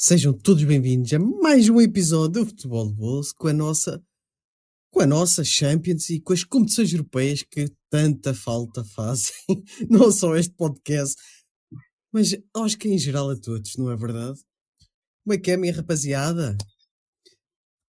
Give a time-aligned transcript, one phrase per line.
[0.00, 4.00] Sejam todos bem-vindos a mais um episódio do Futebol de Bolso com a nossa
[4.92, 9.34] com a nossa Champions e com as competições europeias que tanta falta fazem,
[9.90, 11.20] não só este podcast,
[12.12, 14.38] mas acho que em geral a todos, não é verdade?
[15.24, 16.56] Como é que é, minha rapaziada?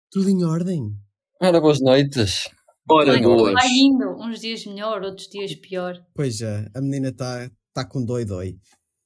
[0.10, 0.96] Tudo em ordem?
[1.42, 2.50] Ora, boas noites.
[2.90, 3.52] Ora, boas.
[3.52, 6.02] vai indo, uns dias melhor, outros dias pior.
[6.16, 8.58] Pois é, a menina está tá com dói-dói.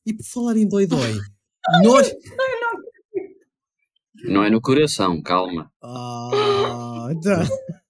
[0.05, 1.20] E por falar em dói-dói,
[1.83, 2.13] nós...
[4.26, 5.71] Não é no coração, calma.
[5.84, 7.43] Ah, tá.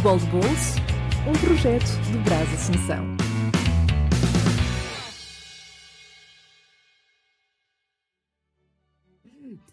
[0.00, 0.78] Futebol de Bolso,
[1.28, 3.04] um projeto do Brás Assunção.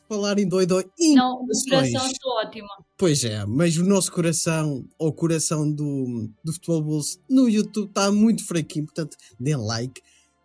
[0.09, 2.67] falar em dói-dói Não, o coração estou ótima.
[2.97, 7.87] Pois é, mas o nosso coração, ou o coração do, do Futebol Bolso no YouTube
[7.87, 10.01] está muito fraquinho, portanto, deem like,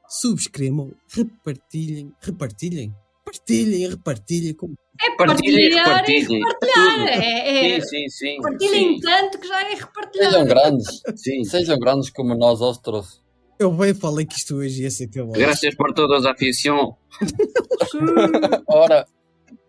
[0.08, 2.94] subscrevam, repartilhem, repartilhem,
[3.32, 4.54] partilhem, repartilhem.
[4.54, 4.74] Como...
[5.00, 6.42] É Partilhem, partilhar e repartilhem.
[6.42, 6.94] repartilhar.
[6.96, 7.08] Tudo.
[7.08, 8.40] É, é, Sim, sim, sim.
[8.42, 10.30] partilhem sim, tanto que já é repartilhar.
[10.32, 11.02] Sejam grandes.
[11.16, 11.44] sim.
[11.44, 13.22] Sejam grandes como nós outros.
[13.58, 15.32] Eu bem falei que isto hoje ia ser cabal.
[15.32, 16.94] Graças por todas a afición.
[18.68, 19.06] Ora.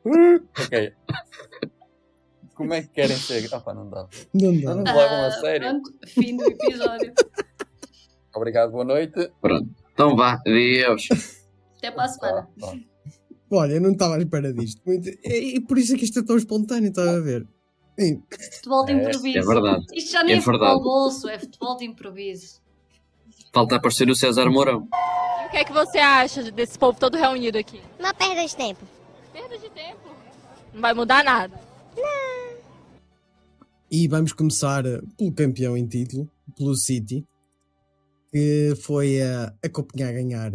[0.05, 0.93] ok.
[2.55, 3.49] Como é que querem ser?
[3.49, 4.07] Pá, não dá.
[4.33, 4.93] Não Não dá.
[4.93, 5.69] me levam a Ah, sério.
[5.69, 7.13] Pronto, fim do episódio.
[8.35, 9.31] Obrigado, boa noite.
[9.41, 9.69] Pronto.
[9.93, 11.07] Então vá, adeus.
[11.77, 12.47] Até para a semana.
[12.59, 12.77] Tá, tá.
[13.55, 14.81] Olha, eu não estava à espera disto.
[14.85, 17.47] Muito- E, e por isso é que isto é tão espontâneo, estava a ver.
[17.99, 18.23] Sim,
[18.55, 19.37] Futebol de É, improviso.
[19.37, 19.85] é verdade.
[19.93, 22.59] Isto já nem É é, futebol bolso, é futebol de improviso.
[23.53, 24.87] Falta aparecer o César Mourão.
[25.43, 27.79] E o que é que você acha desse povo todo reunido aqui?
[27.99, 28.81] Uma perda de tempo.
[29.31, 29.99] Perda de tempo.
[30.73, 31.53] Não vai mudar nada.
[33.91, 36.27] E vamos começar eh, pelo campeão em título,
[36.57, 37.23] pelo City,
[38.31, 40.51] que foi a, a Copenhague ganhar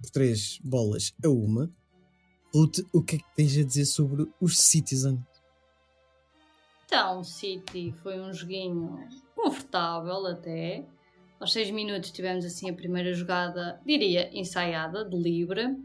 [0.00, 1.68] por três bolas a uma.
[2.54, 5.24] Ruth, o que é que tens a dizer sobre os Citizen?
[6.86, 8.98] Então, o City foi um joguinho
[9.34, 10.84] confortável até.
[11.38, 15.76] Aos seis minutos tivemos assim a primeira jogada, diria, ensaiada, de livre.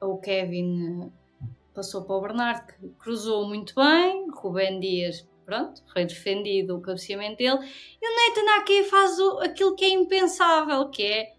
[0.00, 4.26] O Kevin eh, passou para o Bernardo, que cruzou muito bem.
[4.30, 7.58] Rubén Dias, pronto, foi defendido o cabeceamento dele.
[8.00, 11.34] E o Nathan Ake faz o, aquilo que é impensável, que é...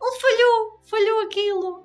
[0.00, 1.83] Ele falhou, falhou aquilo.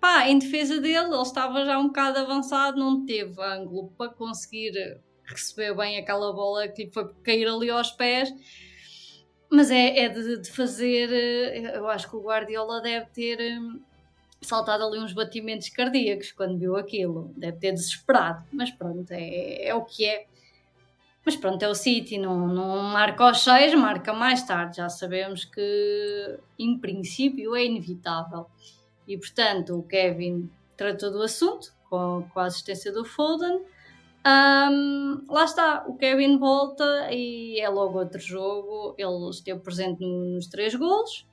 [0.00, 4.98] Pá, em defesa dele, ele estava já um bocado avançado, não teve ângulo para conseguir
[5.24, 8.32] receber bem aquela bola que lhe foi cair ali aos pés.
[9.50, 11.10] Mas é, é de, de fazer.
[11.12, 13.58] eh, Eu acho que o Guardiola deve ter eh,
[14.40, 17.32] saltado ali uns batimentos cardíacos quando viu aquilo.
[17.36, 18.44] Deve ter desesperado.
[18.52, 20.26] Mas pronto, é, é o que é.
[21.24, 24.76] Mas pronto, é o City, não, não marca aos seis, marca mais tarde.
[24.78, 28.46] Já sabemos que, em princípio, é inevitável.
[29.10, 33.60] E portanto, o Kevin tratou do assunto com, com a assistência do Foden.
[34.24, 38.94] Ahm, lá está, o Kevin volta e é logo outro jogo.
[38.96, 41.26] Ele esteve presente no- nos três golos.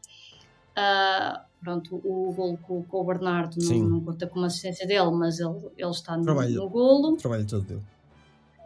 [0.75, 5.39] Ah, pronto, o golo com, com o Bernardo não, não conta como assistência dele, mas
[5.39, 6.55] ele, ele está no, Trabalho.
[6.55, 7.17] no golo.
[7.17, 7.81] Trabalho todo dele.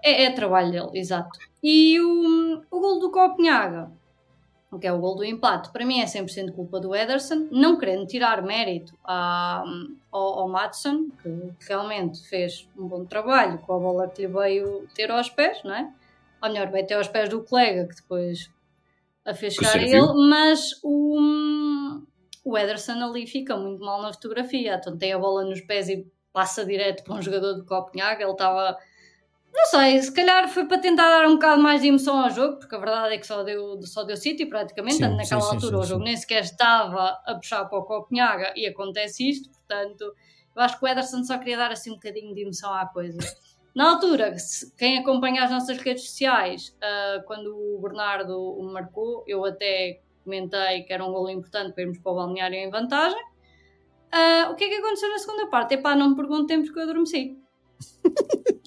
[0.04, 1.38] É, é trabalho dele, exato.
[1.64, 3.92] E o, o gol do Copenhaga,
[4.80, 8.06] que é o gol do empate, para mim é 100% culpa do Ederson, não querendo
[8.08, 9.64] tirar mérito à-
[10.12, 14.88] ao, ao Madsen, que realmente fez um bom trabalho com a bola que lhe veio
[14.96, 15.92] ter aos pés, não é?
[16.42, 18.50] Ou melhor, veio ter aos pés do colega, que depois
[19.26, 19.78] a fez chegar a
[20.14, 21.20] ele, mas o,
[22.44, 26.08] o Ederson ali fica muito mal na fotografia, então tem a bola nos pés e
[26.34, 28.78] passa direto para um jogador do Copenhaga, ele estava
[29.54, 32.58] não sei, se calhar foi para tentar dar um bocado mais de emoção ao jogo,
[32.58, 35.78] porque a verdade é que só deu, só deu City praticamente, Sim, naquela sim, altura
[35.78, 40.14] sim, o jogo nem sequer estava a puxar para o Copenhaga e acontece isto, portanto
[40.56, 43.20] eu acho que o Ederson só queria dar assim um bocadinho de emoção à coisa.
[43.74, 44.36] Na altura,
[44.78, 50.84] quem acompanha as nossas redes sociais, ah, quando o Bernardo o marcou, eu até comentei
[50.84, 53.22] que era um golo importante para irmos para o balneário em vantagem.
[54.12, 55.76] Ah, o que é que aconteceu na segunda parte?
[55.76, 57.38] Epá, não me perguntem porque eu adormeci.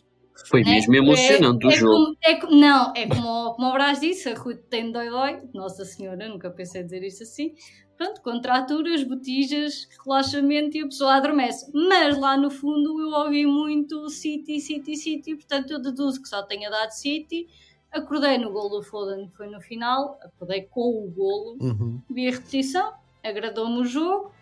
[0.44, 0.70] Foi né?
[0.72, 1.92] mesmo emocionante é, o é jogo.
[1.94, 5.40] Como, é, não, é como, como o Brás disse, a Ruth tem dói-dói.
[5.54, 7.54] Nossa Senhora, nunca pensei dizer isto assim.
[7.96, 11.70] Pronto, contraturas, botijas, relaxamento e a pessoa adormece.
[11.72, 16.42] Mas lá no fundo eu ouvi muito City, City, City, portanto eu deduzo que só
[16.42, 17.46] tenha dado City.
[17.92, 22.00] Acordei no gol do Foden, que foi no final, acordei com o golo, Uhum.
[22.10, 22.92] vi a repetição,
[23.22, 24.32] agradou-me o jogo.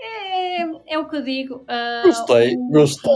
[0.00, 1.64] É, é o que eu digo.
[1.68, 3.12] ah, Gostei, o- gostei.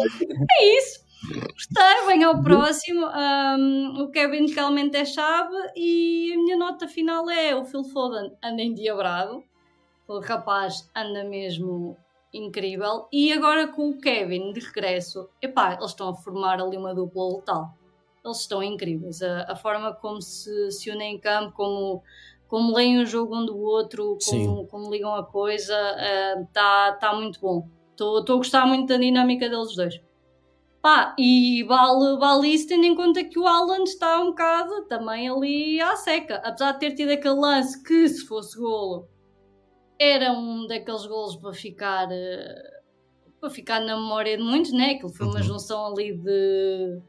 [0.53, 1.01] é isso.
[1.27, 3.05] Gostei, vem ao próximo.
[3.07, 8.33] Ahm, o Kevin realmente é chave e a minha nota final é o Phil Foden
[8.43, 9.43] anda endiabrado.
[10.07, 11.97] O rapaz anda mesmo
[12.33, 13.09] incrível.
[13.13, 17.37] E agora com o Kevin de regresso, epá, eles estão a formar ali uma dupla
[17.37, 17.75] letal.
[18.25, 19.23] Eles estão incríveis.
[19.23, 22.03] A, a forma como se, se unem em campo, como,
[22.47, 25.75] como leem o jogo um do outro, como, como ligam a coisa,
[26.43, 27.67] está tá muito bom.
[27.91, 30.01] Estou a gostar muito da dinâmica deles dois.
[30.89, 35.29] Pá, e vale, vale isso tendo em conta que o Alan está um bocado também
[35.29, 36.37] ali à seca.
[36.37, 39.07] Apesar de ter tido aquele lance que, se fosse golo,
[39.99, 42.81] era um daqueles golos para ficar, eh,
[43.39, 44.93] para ficar na memória de muitos, né?
[44.93, 45.43] Aquilo foi uma Uhum.
[45.43, 47.03] junção ali de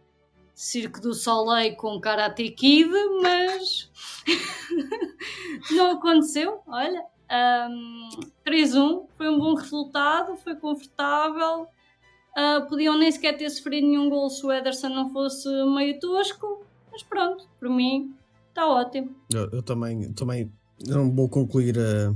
[0.53, 2.91] Circo do Soleil com Karate Kid,
[3.21, 3.89] mas
[5.71, 6.59] não aconteceu.
[6.67, 7.01] Olha,
[7.31, 8.09] Ahm,
[8.43, 11.67] 3-1 foi um bom resultado, foi confortável.
[12.35, 16.63] Ah, podiam nem sequer ter sofrido nenhum gol se o Ederson não fosse meio tosco,
[16.91, 18.13] mas pronto, por mim
[18.49, 19.15] está ótimo.
[19.33, 20.51] Eu, eu também, também
[20.87, 22.13] não vou concluir eh,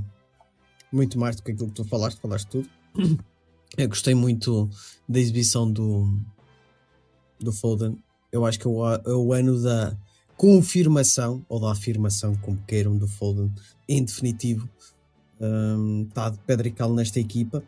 [0.92, 2.68] muito mais do que aquilo que tu falaste, falaste tudo.
[3.76, 4.70] Eu gostei muito
[5.08, 6.06] da exibição do,
[7.40, 7.98] do Foden.
[8.30, 9.96] Eu acho que é o, é o ano da
[10.36, 13.52] confirmação, ou da afirmação, como queiram, do Foden,
[13.88, 14.68] em definitivo.
[15.40, 17.64] Hum, Está de pedra e cal nesta equipa.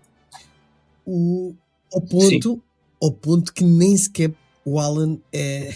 [1.05, 1.57] O,
[1.93, 2.63] ao ponto,
[3.03, 4.35] ao ponto que nem sequer
[4.65, 5.75] o Alan é.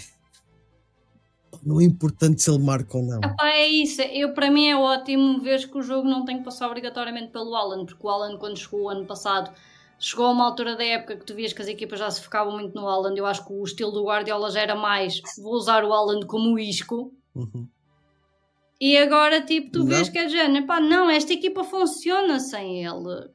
[1.63, 3.19] Não é importante se ele marca ou não.
[3.19, 6.43] Epá, é isso, eu, para mim é ótimo ver que o jogo não tem que
[6.43, 9.51] passar obrigatoriamente pelo Alan, porque o Alan, quando chegou o ano passado,
[9.99, 12.53] chegou a uma altura da época que tu vias que as equipas já se focavam
[12.53, 13.13] muito no Alan.
[13.15, 16.57] Eu acho que o estilo do Guardiola já era mais vou usar o Alan como
[16.57, 17.13] isco.
[17.35, 17.67] Uhum.
[18.79, 19.85] E agora, tipo, tu Não.
[19.85, 23.29] vês que é de género, pá, não, esta equipa funciona sem ele.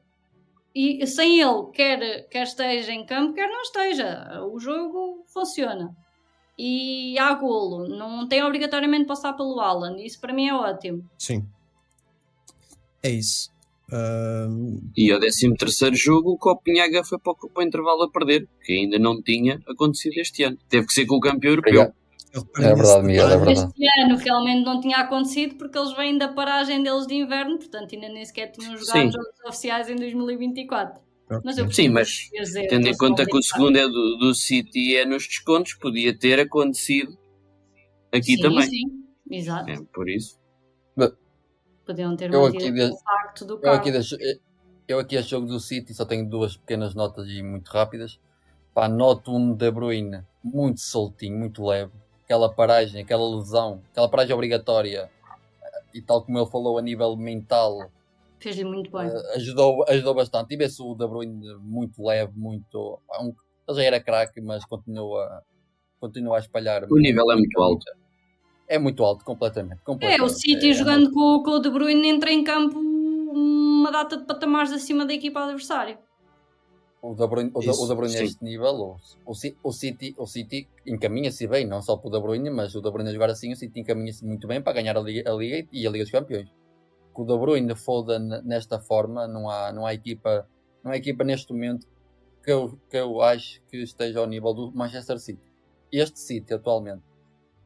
[0.79, 4.45] E sem ele, quer, quer esteja em campo, quer não esteja.
[4.53, 5.89] O jogo funciona.
[6.55, 7.87] E há golo.
[7.87, 9.99] Não tem obrigatoriamente de passar pelo Alan.
[9.99, 11.03] Isso para mim é ótimo.
[11.17, 11.43] Sim.
[13.01, 13.49] É isso.
[13.91, 18.11] Ahm, E ao 13 terceiro jogo, o Copenhaga foi para o, para o intervalo a
[18.11, 20.59] perder, que ainda não tinha acontecido este ano.
[20.69, 21.73] Teve que ser com o campeão europeu.
[21.73, 21.95] Obrigado.
[22.33, 23.71] Eu É verdade, Miguel, é verdade.
[23.75, 27.93] Este ano realmente não tinha acontecido porque eles vêm da paragem deles de inverno, portanto
[27.93, 29.11] ainda nem sequer tinham jogado Sim.
[29.11, 31.01] jogos oficiais em 2024.
[31.43, 31.69] Mas eu.
[31.71, 35.05] Sim, mas dizer, tendo em conta que o segundo é do, do City e é
[35.05, 37.17] nos descontos, podia ter acontecido
[38.13, 38.69] aqui sim, também.
[38.69, 39.69] Sim, exato.
[39.69, 40.39] É, por isso.
[41.85, 43.77] Podiam ter Eu aqui o de- facto do Eu carro.
[43.77, 44.17] aqui, deixo,
[44.87, 48.19] eu aqui a jogo do City só tenho duas pequenas notas e muito rápidas.
[48.73, 51.91] Pá, noto um De Bruyne muito soltinho, muito leve.
[52.27, 55.09] Aquela paragem, aquela lesão, aquela paragem obrigatória
[55.93, 57.89] e tal como ele falou a nível mental,
[58.37, 59.07] Fez-lhe muito bem.
[59.07, 60.53] eh, ajudou, ajudou bastante.
[60.53, 62.99] E vê-se o De Bruyne muito leve, muito.
[63.07, 63.33] pá, um-
[63.65, 65.41] ele já era craque, mas continua,
[66.01, 66.83] continua a espalhar.
[66.91, 67.85] O nível é muito alto.
[68.67, 69.79] É muito alto, completamente.
[69.79, 70.21] É, completamente.
[70.21, 74.25] o City É- jogando com, com o De Bruyne entra em campo uma data de
[74.25, 75.97] patamares acima da equipa adversária.
[77.01, 79.71] O De Bruyne, o De, Isso, De Bruyne a este nível, o, o, Ci- o
[79.71, 83.11] City, o City encaminha-se bem, não só para o De Bruyne, mas o De Bruyne
[83.11, 85.85] a jogar assim, o City encaminha-se muito bem para ganhar a Liga, a Liga e
[85.85, 86.49] a Liga dos Campeões.
[87.13, 90.47] Com o De Bruyne Foden nesta forma, não há, não há equipa,
[90.83, 91.87] não há equipa neste momento
[92.43, 95.41] que eu, que eu acho que esteja ao nível do Manchester City.
[95.91, 97.03] Este City atualmente.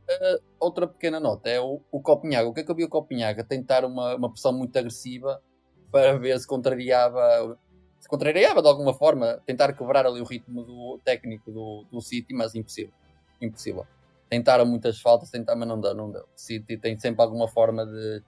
[0.09, 2.49] Uh, outra pequena nota é o, o Copenhaga.
[2.49, 3.43] O que é que eu vi o Copenhaga?
[3.45, 5.41] Tentar uma, uma pressão muito agressiva
[5.89, 7.57] para ver se contrariava
[8.01, 12.33] se contrariava de alguma forma, tentar quebrar ali o ritmo do técnico do, do City,
[12.33, 12.91] mas impossível.
[13.39, 13.85] Impossível.
[14.29, 16.21] Tentaram muitas faltas, tentaram, mas não deu, não deu.
[16.23, 18.21] O City tem sempre alguma forma de.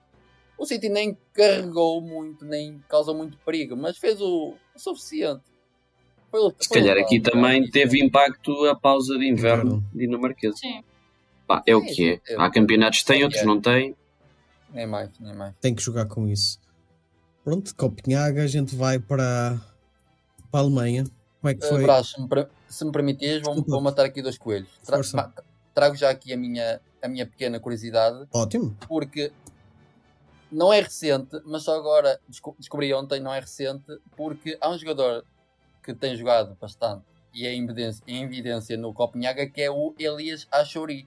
[0.56, 5.42] O City nem carregou muito, nem causou muito perigo, mas fez o, o suficiente.
[6.30, 10.56] Foi o- Se foi calhar aqui também teve impacto a pausa de inverno dinamarquesa.
[10.56, 10.82] Sim.
[11.46, 12.36] Pá, é o Sim, que é.
[12.36, 13.24] Há campeonatos que têm, É.
[13.24, 13.96] outros não têm.
[14.70, 15.54] Nem mais, nem mais.
[15.60, 16.58] tem que jogar com isso.
[17.44, 19.60] Pronto, Copenhaga, a gente vai para,
[20.50, 21.04] para a Alemanha.
[21.40, 21.82] Como é que Uh, foi?
[21.82, 22.28] Brás, se me,
[22.68, 24.70] se me permitires, vou, vou matar aqui dois coelhos.
[24.84, 25.32] Tra-
[25.74, 28.26] trago já aqui a minha, a minha pequena curiosidade.
[28.32, 28.74] Ótimo.
[28.88, 29.30] porque
[30.50, 33.84] não é recente, mas só agora desco- descobri ontem, não é recente,
[34.16, 35.24] porque há um jogador
[35.82, 39.94] que tem jogado bastante e é em evidência, em evidência no Copenhaga que é o
[39.98, 41.06] Elias Achouri.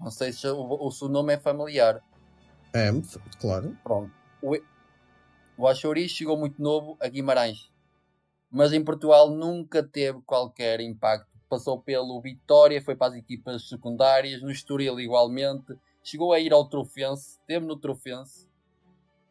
[0.00, 2.00] Não sei se o, o seu nome é familiar.
[2.72, 2.90] É,
[3.40, 3.76] claro.
[3.82, 4.10] Pronto.
[4.40, 4.56] O,
[5.58, 7.68] o Achouri chegou muito novo a Guimarães,
[8.48, 11.26] mas em Portugal nunca teve qualquer impacto.
[11.48, 16.68] Passou pelo Vitória, foi para as equipas secundárias, no Estoril igualmente, chegou a ir ao
[16.68, 18.46] Trofense, teve no Trofense,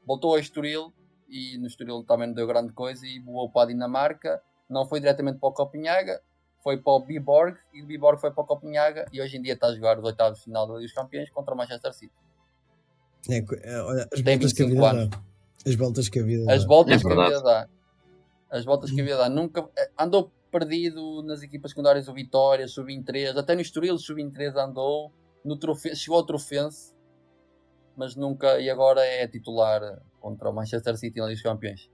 [0.05, 0.91] voltou ao Estoril
[1.29, 4.99] e no Estoril também não deu grande coisa e voou para a Dinamarca, não foi
[4.99, 6.21] diretamente para o Copenhaga,
[6.61, 9.53] foi para o Biborg e o Biborg foi para o Copenhaga e hoje em dia
[9.53, 12.13] está a jogar os oitavos de final da Liga dos Campeões contra o Manchester City.
[13.29, 15.09] É, é, olha, as Tem voltas que a 25 vida anos.
[15.09, 15.36] dá.
[15.65, 16.67] As voltas que a vida As dá.
[16.67, 17.67] voltas É que a vida dá.
[18.49, 19.29] As voltas que a vida dá.
[19.29, 19.67] Nunca
[19.99, 25.11] andou perdido nas equipas secundárias do Vitória, sub-23, até no Estoril sub-23 andou,
[25.43, 25.95] no trofe...
[25.95, 26.93] chegou ao Trofense,
[27.95, 29.81] mas nunca, e agora é titular
[30.19, 31.89] contra o Manchester City na Liga dos Campeões.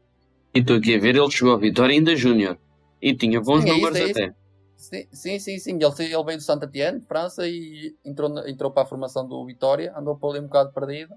[0.53, 2.57] E estou aqui a ver, ele chegou à vitória ainda Júnior.
[3.01, 4.11] E tinha bons Sim, é números é isso.
[4.23, 4.35] até.
[4.77, 5.71] Sim, sim, sim, sim.
[5.71, 10.15] Ele, ele veio do Saint-Étienne, França, e entrou, entrou para a formação do Vitória, andou
[10.15, 11.13] por ali um bocado perdido.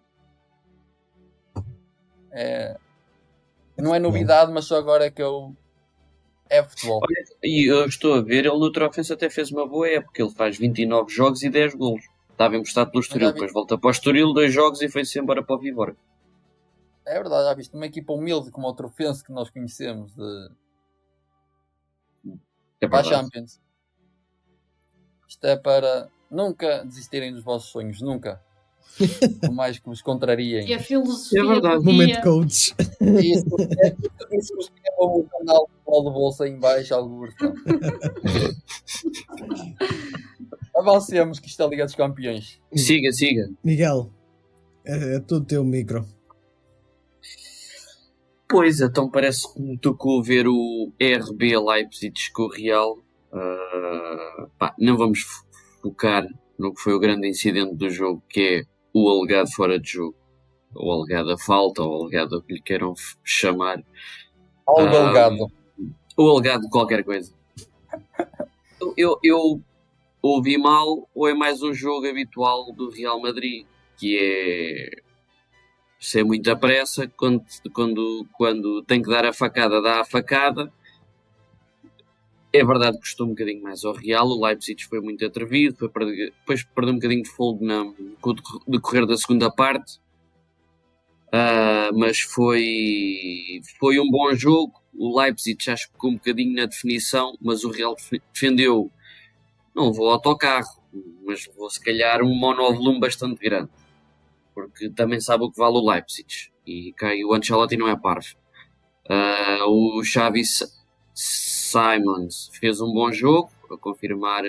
[2.37, 2.77] É...
[3.79, 5.57] Não é novidade, mas só agora é que eu.
[6.49, 7.01] É futebol.
[7.43, 10.23] E eu estou a ver, ele no Trofense até fez uma boa época.
[10.23, 12.05] Ele faz 29 jogos e 10 golos.
[12.31, 15.57] Estava emprestado pelo Estoril, depois volta para o Estoril, dois jogos e foi-se embora para
[15.57, 15.97] o Vivor.
[17.07, 20.51] É verdade, já viste, uma equipa humilde como o Trofense que nós conhecemos de,
[22.81, 23.05] É para a.
[23.05, 23.61] Champions.
[25.27, 28.41] Isto é para nunca desistirem dos vossos sonhos, nunca.
[29.41, 30.67] Por mais que vos contrariem.
[30.67, 31.41] E a filosofia.
[31.41, 31.85] É verdade.
[31.85, 32.75] Momento coach.
[33.01, 33.45] Isso,
[34.33, 37.35] isso vos o canal do Bolsa em baixo, alguns.
[37.41, 37.55] não.
[40.77, 42.61] Avancemos que isto é a Liga dos Campeões.
[42.75, 43.49] Siga, siga.
[43.65, 44.11] Miguel,
[44.85, 46.07] é, é tudo teu micro.
[48.49, 52.99] Pois, então parece que me tocou ver o RB Leipzig com o Real.
[53.33, 55.45] Ah, pá, não vamos fo-
[55.83, 56.25] focar
[56.59, 58.63] no que foi o grande incidente do jogo, que é
[58.97, 60.17] o alegado fora de jogo.
[60.75, 63.83] Ou alegada falta, ou alegado o que lhe queiram chamar.
[64.67, 65.53] Ao Ah, Delgado.
[66.17, 67.33] Ou alegado qualquer coisa.
[68.81, 69.61] Eu, eu, eu
[70.23, 73.67] ouvi mal, ou é mais um jogo habitual do Real Madrid,
[73.99, 75.03] que é
[76.01, 80.73] sem muita pressa, quando, quando, quando tem que dar a facada, dá a facada.
[82.61, 85.89] É verdade que custou um bocadinho mais ao Real, o Leipzig foi muito atrevido, foi
[85.89, 87.85] perder- depois perdeu um bocadinho de fogo na,
[88.21, 89.99] com o decor- decorrer da segunda parte,
[91.33, 94.73] Ah, mas foi, foi um bom jogo.
[94.95, 98.91] O Leipzig já ficou um bocadinho na definição, mas o Real defe- defendeu,
[99.75, 100.83] não levou autocarro,
[101.27, 103.71] mas levou se calhar um monovolume bastante grande
[104.55, 106.51] porque também sabe o que vale o Leipzig.
[106.67, 108.37] E cai, o Ancelotti não é parvo.
[109.09, 110.43] Ah, o Xavi
[111.67, 114.45] Simons fez um bom jogo, a confirmar,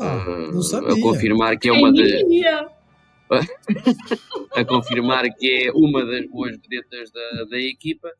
[0.00, 2.68] Ah, ah, não a confirmar que é uma de, Ia.
[4.54, 8.10] a confirmar que é uma das boas vedetas da, da equipa.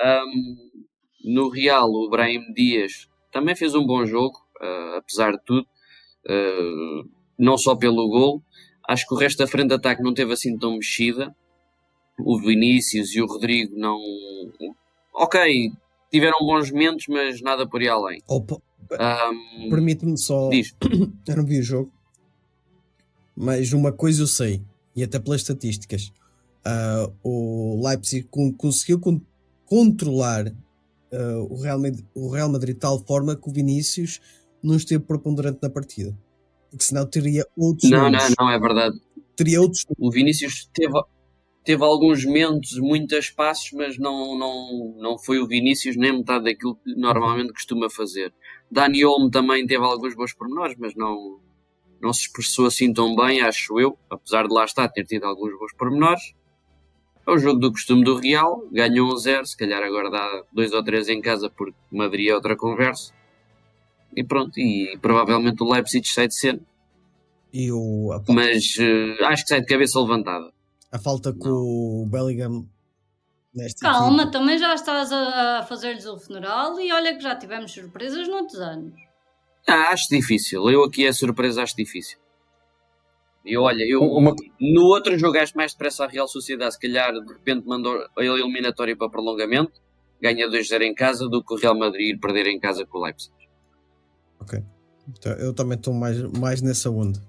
[0.00, 0.56] Ahm,
[1.24, 5.66] no Real, o Brahim Dias também fez um bom jogo, ah, apesar de tudo,
[6.28, 7.02] Ah,
[7.38, 8.42] não só pelo gol.
[8.88, 11.34] Acho que o resto da frente de ataque não teve assim tão mexida.
[12.18, 13.98] O Vinícius e o Rodrigo não.
[15.14, 15.70] Ok,
[16.16, 18.22] tiveram bons momentos, mas nada por aí além.
[18.98, 20.48] Ahm, Permite-me só.
[20.48, 20.74] diz,
[21.28, 21.92] Eu não vi o jogo,
[23.36, 24.62] mas uma coisa eu sei,
[24.94, 26.12] e até pelas estatísticas:
[26.64, 29.20] ah, o Leipzig con- conseguiu con-
[29.66, 30.46] controlar
[31.12, 34.20] ah, o, Real Madrid, o Real Madrid de tal forma que o Vinícius
[34.62, 36.16] não esteve preponderante na partida,
[36.70, 38.34] porque senão teria outros não, não, números.
[38.38, 39.00] não, é verdade.
[39.36, 40.94] Teria outros o Vinícius teve,
[41.66, 46.76] teve alguns momentos, muitos passos, mas não, não, não foi o Vinícius nem metade daquilo
[46.76, 48.32] que normalmente costuma fazer.
[48.70, 51.40] Dani Olmo também teve alguns bons pormenores, mas não,
[52.00, 55.58] não se expressou assim tão bem, acho eu, apesar de lá estar ter tido alguns
[55.58, 56.34] bons pormenores.
[57.26, 60.72] É o jogo do costume do Real, ganhou um zero, se calhar agora dá dois
[60.72, 63.12] ou três em casa porque Madrid é outra conversa.
[64.14, 66.60] E pronto, e provavelmente o Leipzig sai de cena,
[67.52, 70.55] e o, mas eh, acho que sai de cabeça levantada.
[70.92, 72.66] A falta com o Bellingham
[73.54, 77.72] nesta Calma, também já estás a, a fazer-lhes o funeral e olha que já tivemos
[77.72, 78.94] surpresas noutros anos.
[79.68, 80.68] Ah, acho difícil.
[80.70, 82.18] Eu aqui a surpresa acho difícil.
[83.44, 87.12] E olha, eu Uma- no outro jogo acho mais depressa a Real Sociedade, se calhar
[87.12, 89.80] de repente mandou a eliminatória para prolongamento,
[90.20, 93.04] ganha 2-0 em casa, do que o Real Madrid ir perder em casa com o
[93.04, 93.32] Leipzig.
[95.08, 97.20] Então, Eu também estou mais, mais nessa onda.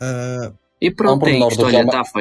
[0.00, 1.32] Ah, E um pronto, é
[1.64, 2.20] olha, Real Ma- está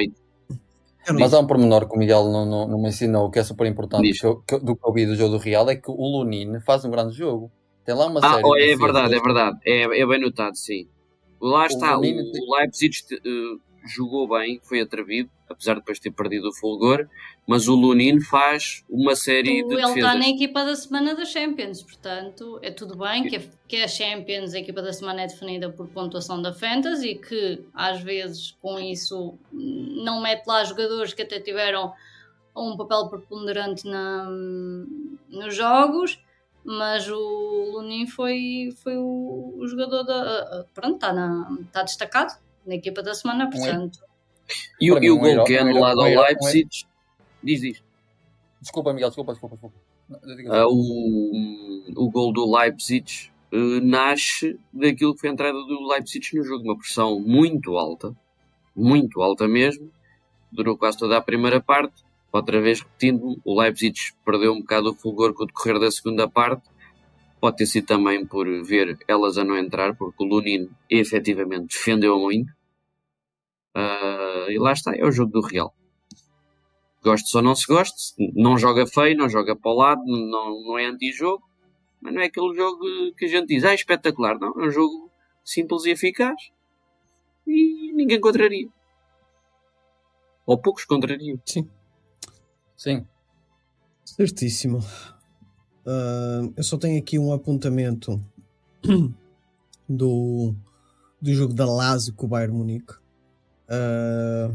[1.13, 3.43] não- Mas há um pormenor que o Miguel não, não, não me ensinou, que é
[3.43, 5.75] super importante que eu- que eu- do que eu vi do jogo do Real, é
[5.75, 7.51] que o Lunin faz um grande jogo.
[7.85, 9.57] Tem lá uma Ah, série oh, de é verdade, é verdade.
[9.65, 10.87] É, é bem notado, sim.
[11.41, 13.57] Lá está, o, Lamine tem- o Leipzig eh,
[13.95, 17.07] jogou bem, foi atrevido, apesar de depois ter perdido o fulgor,
[17.47, 20.19] mas o Lunin faz uma série de ele está defesas.
[20.19, 24.53] na equipa da semana da Champions, portanto é tudo bem que a, que a Champions,
[24.53, 29.37] a equipa da semana é definida por pontuação da Fantasy, que às vezes com isso
[29.51, 31.93] não mete lá jogadores que até tiveram
[32.55, 34.27] um papel preponderante na,
[35.29, 36.21] nos jogos,
[36.63, 40.65] mas o Lunin foi, foi o, o jogador da.
[40.73, 43.99] Pronto, está, na, está destacado na equipa da semana, portanto.
[44.79, 46.69] E, o- e o gol que é anulado ao Leipzig,
[47.43, 47.83] diz isto.
[48.61, 49.77] Desculpa, Miguel, desculpa, desculpa, desculpa.
[50.35, 55.87] Digo Ah, o, o gol do Leipzig eh, nasce daquilo que foi a entrada do
[55.87, 58.15] Leipzig no jogo, uma pressão muito alta,
[58.75, 59.91] muito alta mesmo,
[60.51, 62.03] durou quase toda a primeira parte.
[62.31, 66.27] Outra vez repetindo, o Leipzig perdeu um bocado o fulgor com o decorrer da segunda
[66.29, 66.63] parte.
[67.39, 72.19] Pode ter sido também por ver elas a não entrar, porque o Lunin efetivamente defendeu
[72.19, 72.51] muito.
[73.75, 75.73] Ah, e lá está, é o jogo do Real.
[77.03, 80.77] Goste ou não se goste, não joga feio, não joga para o lado, não, não
[80.77, 81.43] é anti-jogo,
[82.01, 82.79] mas não é aquele jogo
[83.17, 84.37] que a gente diz, ah, é espetacular.
[84.39, 85.09] Não, é um jogo
[85.43, 86.35] simples e eficaz
[87.47, 88.67] e ninguém contraria.
[90.45, 91.39] Ou poucos contrariam.
[91.45, 93.05] Sim.
[94.03, 94.79] Certíssimo.
[95.85, 98.23] Ah, eu só tenho aqui um apontamento
[99.89, 100.53] do,
[101.21, 102.93] do jogo da Lazio com o Bayern Munique.
[103.69, 104.51] Ah,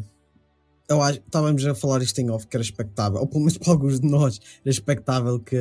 [0.89, 3.73] eu acho, estávamos a falar isto em off, que era expectável, ou pelo menos para
[3.73, 5.57] alguns de nós, era expectável que,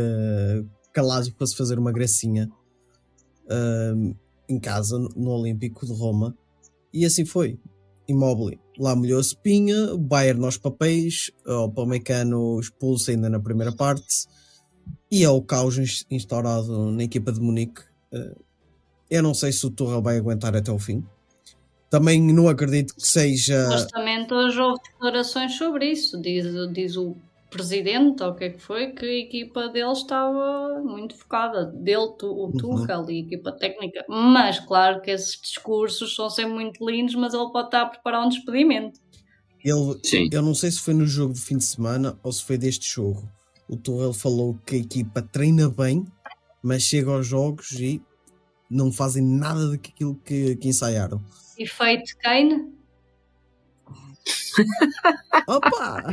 [0.93, 2.50] que a Lazio fosse fazer uma gracinha
[3.50, 3.93] ah,
[4.50, 6.36] em casa, no- Olímpico de Roma,
[6.93, 7.60] e assim foi.
[8.07, 13.72] Immobile lá molhou a espinha, o Bayern aos papéis, o Palmecano expulso ainda na primeira
[13.72, 14.27] parte
[15.10, 17.81] e é o caos ins- instaurado na equipa de Munique.
[18.12, 18.36] Eh,
[19.10, 21.01] Eu não sei se o Torre vai aguentar até o fim.
[21.94, 23.66] Também não acredito que seja.
[23.66, 26.20] Supostamente hoje houve declarações sobre isso.
[26.20, 27.16] Diz, diz o
[27.52, 31.66] presidente, ou o que é que foi, que a equipa dele estava muito focada.
[31.66, 34.04] Dele, tu, o Tuchel e a equipa técnica.
[34.10, 38.25] Mas claro que esses discursos são sempre muito lindos, mas ele pode estar a preparar
[38.25, 39.00] um despedimento.
[39.64, 40.29] Ele, Sim.
[40.32, 42.92] eu não sei se foi no jogo de fim de semana ou se foi deste
[42.92, 43.29] jogo.
[43.70, 46.03] O Torre falou que a equipa treina bem,
[46.60, 48.01] mas chega aos jogos e
[48.68, 51.22] não fazem nada daquilo que, que ensaiaram.
[51.57, 52.74] Efeito Kane.
[55.48, 56.03] Opa!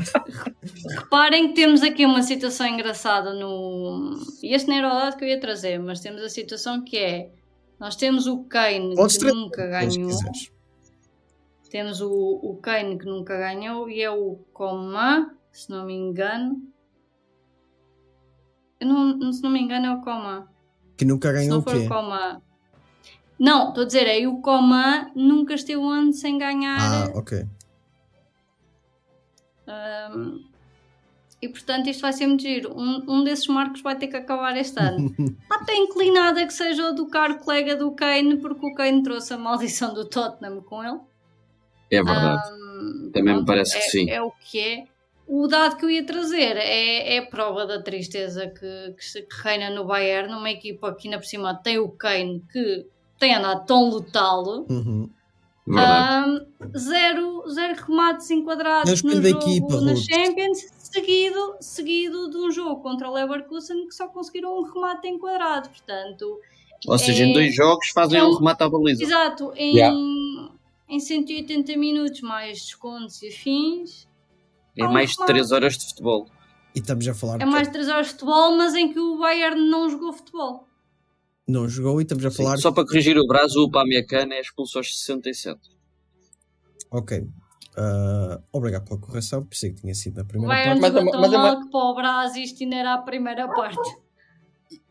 [0.98, 4.18] Reparem que temos aqui uma situação engraçada no.
[4.42, 6.96] E este não era o dado que eu ia trazer, mas temos a situação que
[6.96, 7.30] é.
[7.78, 10.10] Nós temos o Kane Podes que nunca ganhou.
[11.70, 16.60] Temos o, o Kane que nunca ganhou e é o Coman, se não me engano.
[18.82, 20.48] Não, se não me engano é o Coman.
[20.96, 21.76] Que nunca ganhou o quê?
[21.76, 22.42] o Coman.
[23.40, 26.78] Não, estou a dizer, é o Coman nunca esteve um ano sem ganhar.
[26.78, 27.46] Ah, ok.
[29.66, 30.44] Um,
[31.40, 32.78] e portanto isto vai ser muito giro.
[32.78, 35.06] Um, um desses marcos vai ter que acabar este ano.
[35.42, 39.32] Está até inclinada que seja o do caro colega do Kane, porque o Kane trouxe
[39.32, 41.00] a maldição do Tottenham com ele.
[41.90, 42.42] É verdade.
[42.52, 44.10] Um, Também me parece é, que sim.
[44.10, 44.84] É o que é.
[45.26, 49.86] O dado que eu ia trazer é, é prova da tristeza que, que reina no
[49.86, 52.86] Bayern, numa equipa que ainda por cima tem o Kane que
[53.20, 54.66] tem andado tão letalo.
[54.68, 55.08] Uhum.
[55.68, 60.00] Um, zero, zero remates É enquadrados no jogo equipa, na Ruth.
[60.02, 65.68] Champions, seguido, seguido de um jogo contra o Leverkusen que só conseguiram um remate enquadrado.
[65.68, 66.40] Portanto,
[66.88, 69.02] Ou seja, é- em dois jogos fazem é um um- remate à baliza.
[69.04, 69.96] exato, em, Yeah.
[70.88, 74.08] em 180 minutos mais descontos e afins,
[74.76, 76.26] É mais de 3 horas de futebol.
[76.74, 79.18] E estamos a falar é mais de 3 horas de futebol, mas em que o
[79.18, 80.64] Bayern não jogou futebol.
[81.48, 82.56] Não jogou e estamos a Sim, falar.
[82.58, 85.58] Só para corrigir o braço, o Pamecano é expulso aos 67.
[86.90, 87.26] Ok.
[87.76, 90.92] Ah, obrigado pela correção, pensei que tinha sido na primeira Bayern parte.
[90.92, 92.94] Mas é uma- tão mas é uma- mal que para o Brás isto ainda era
[92.94, 93.96] a primeira parte.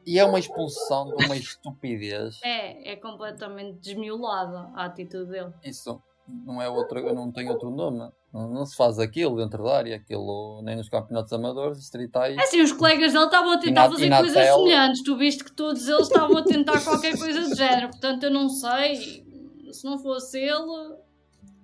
[0.06, 2.40] E é uma expulsão de uma estupidez.
[2.44, 5.54] É, é completamente desmiolada a atitude dele.
[5.64, 6.02] Isso
[6.46, 8.10] não é outro, eu não tenho outro nome.
[8.34, 12.38] Não, não se faz aquilo dentro da área, aquilo nem nos campeonatos amadores, distritais.
[12.38, 15.04] É assim, os colegas dele estavam a tentar na- fazer coisas tela- semelhantes.
[15.04, 17.90] Tu viste que todos eles estavam a tentar qualquer coisa do género.
[17.90, 19.24] Portanto, eu não sei.
[19.72, 20.96] Se não fosse ele,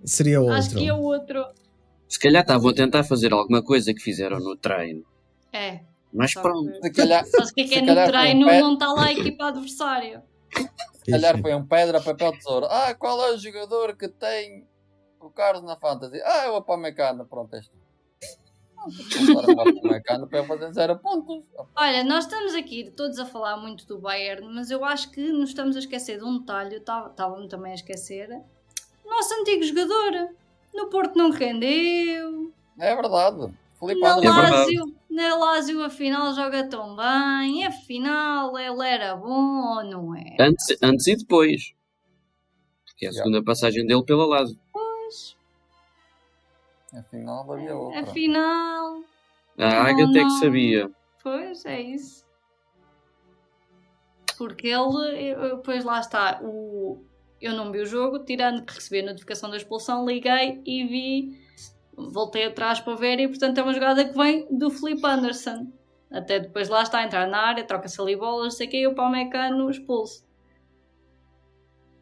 [0.04, 0.54] Seria outro.
[0.54, 1.44] acho que é outro.
[2.08, 5.04] Se calhar estavam a tentar fazer alguma coisa que fizeram no treino.
[5.52, 5.80] É.
[6.12, 6.70] Mas pronto.
[6.72, 8.92] que- Se calhar, Só se que é que é no um treino pé- não está
[8.92, 10.24] lá a equipa adversária.
[11.06, 12.66] Se calhar foi um pedra, papel, tesouro.
[12.68, 14.66] Ah, qual é o jogador que tem
[15.20, 16.20] o Carlos na Fantasy?
[16.24, 17.24] Ah, é o Apamecano.
[17.24, 17.72] Pronto, é isto.
[19.16, 21.44] Começaram a para para fazer zero pontos.
[21.76, 25.50] Olha, nós estamos aqui todos a falar muito do Bayern, mas eu acho que nos
[25.50, 28.28] estamos a esquecer de um detalhe, estava-me também a esquecer.
[29.04, 30.30] Nosso antigo jogador.
[30.74, 32.52] No Porto não rendeu.
[32.78, 33.54] É verdade.
[33.78, 34.16] Filipe Na.
[34.16, 34.28] É.
[34.28, 37.64] Lásio, na Lásio afinal joga tão bem.
[37.66, 40.36] Afinal ele era bom ou não é?
[40.40, 41.74] Antes, antes e depois.
[42.96, 43.18] Que é a Já.
[43.18, 44.58] segunda passagem dele pela Lazio.
[44.72, 45.36] Pois,
[46.94, 48.00] Afinal havia outra.
[48.00, 49.02] afinal,
[49.58, 50.90] A Ágata é que sabia.
[51.22, 52.24] pois é isso.
[54.38, 55.34] Porque ele,
[55.64, 57.02] pois lá está, o,
[57.40, 61.45] eu não vi o jogo, tirando que recebi a notificação da expulsão, liguei e vi,
[61.96, 65.66] voltei atrás para ver e portanto é uma jogada que vem do Felipe Anderson.
[66.10, 68.86] Até depois lá está, entrar na área, troca-se ali bolas, não sei o que, e
[68.86, 70.24] o Palmecano expulso.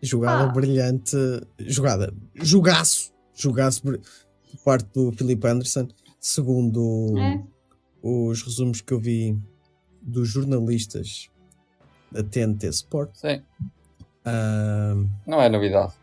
[0.02, 0.52] Jogada Ah.
[0.52, 1.16] brilhante.
[1.60, 2.12] Jogada.
[2.34, 3.12] Jogaço.
[3.34, 3.98] Jogaço por
[4.64, 5.88] parte do Filipe Anderson.
[6.20, 7.42] Segundo É.
[8.02, 9.38] os resumos que eu vi
[10.02, 11.30] dos jornalistas
[12.12, 13.10] da TNT Sport.
[13.14, 13.42] Sim,
[14.24, 14.94] ah,
[15.26, 15.94] não é novidade.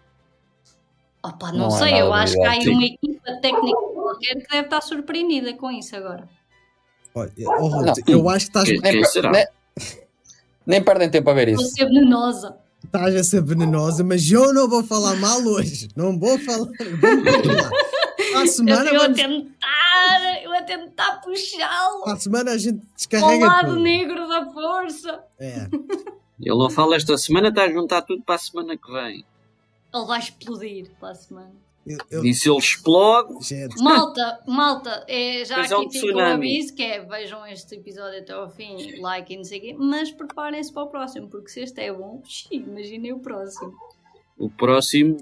[1.24, 4.36] Opa, não, Não é sei, nada eu acho que há aí uma equipa técnica qualquer
[4.42, 6.28] que deve estar surpreendida com isso agora.
[7.14, 9.48] olha, oh, eu acho que estás, Que- Nem, nem,
[10.66, 11.76] nem perdem tempo a ver Vou isso.
[11.76, 12.58] ser venenosa.
[12.84, 15.90] estás a ser venenosa, mas eu não vou falar mal hoje.
[15.96, 16.68] Não vou falar.
[17.00, 17.70] Vamos continuar.
[18.32, 22.58] Para a Eu, semana, eu a vamos, tentar, eu a tentar puxá-lo a semana a
[22.58, 23.80] gente descarrega lado tudo.
[23.82, 25.20] negro da força.
[25.40, 25.68] É.
[26.40, 29.24] Ele não fala esta semana, está a juntar tudo para a semana que vem.
[29.94, 31.52] Ele vai explodir para a semana.
[31.86, 35.94] Eu, eu- E se ele explode, gente, Malta, malta, é, já Pois é um aqui
[35.94, 36.34] fica o tsunami.
[36.48, 39.76] aviso que é vejam este episódio até ao fim, like e não sei o quê,
[39.78, 43.74] mas preparem-se para o próximo, porque se este é bom, imaginem o próximo.
[44.38, 45.18] o próximo.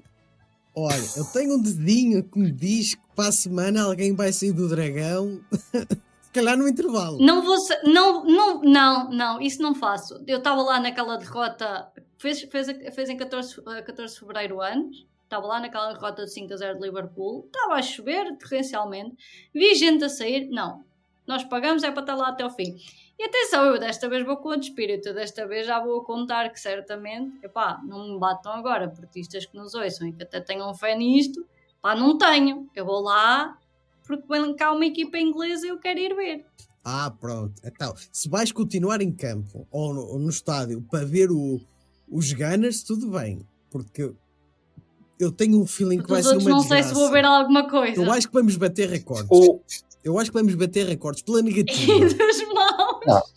[0.75, 4.51] olha, eu tenho um dedinho que me diz que para a semana alguém vai sair
[4.51, 5.39] do dragão.
[6.29, 7.17] Se calhar no intervalo.
[7.19, 7.55] Não vou
[7.85, 10.21] não, não, não, não, isso não faço.
[10.27, 15.07] Eu estava lá naquela derrota, fez, fez, fez em 14, eh, 14 de fevereiro anos,
[15.23, 19.15] estava lá naquela derrota de 5 a 0 de Liverpool, estava a chover torrencialmente,
[19.53, 20.83] vi gente a sair, não,
[21.25, 22.75] nós pagamos é para estar lá até ao fim.
[23.17, 26.59] E atenção, eu desta vez vou com outro espírito, desta vez já vou contar que
[26.59, 30.95] certamente, epá, não me batam agora, portistas que nos ouçam e que até tenham fé
[30.95, 31.45] nisto,
[31.81, 33.57] pá, não tenho, eu vou lá
[34.07, 36.45] porque vem cá uma equipa inglesa e eu quero ir ver.
[36.83, 37.61] Ah, pronto.
[37.63, 41.59] Então, se vais continuar em campo ou no, ou no estádio para ver o-
[42.11, 43.45] os Gunners, tudo bem.
[43.69, 44.13] Porque
[45.19, 46.87] eu tenho um feeling que vai ser uma não sei desgraça.
[46.89, 48.01] se vou ver alguma coisa.
[48.01, 49.27] Eu acho que vamos bater recordes.
[49.29, 49.59] O,
[50.03, 52.05] Eu acho que vamos bater recordes pela E negativa.
[52.07, 53.33] dos maus.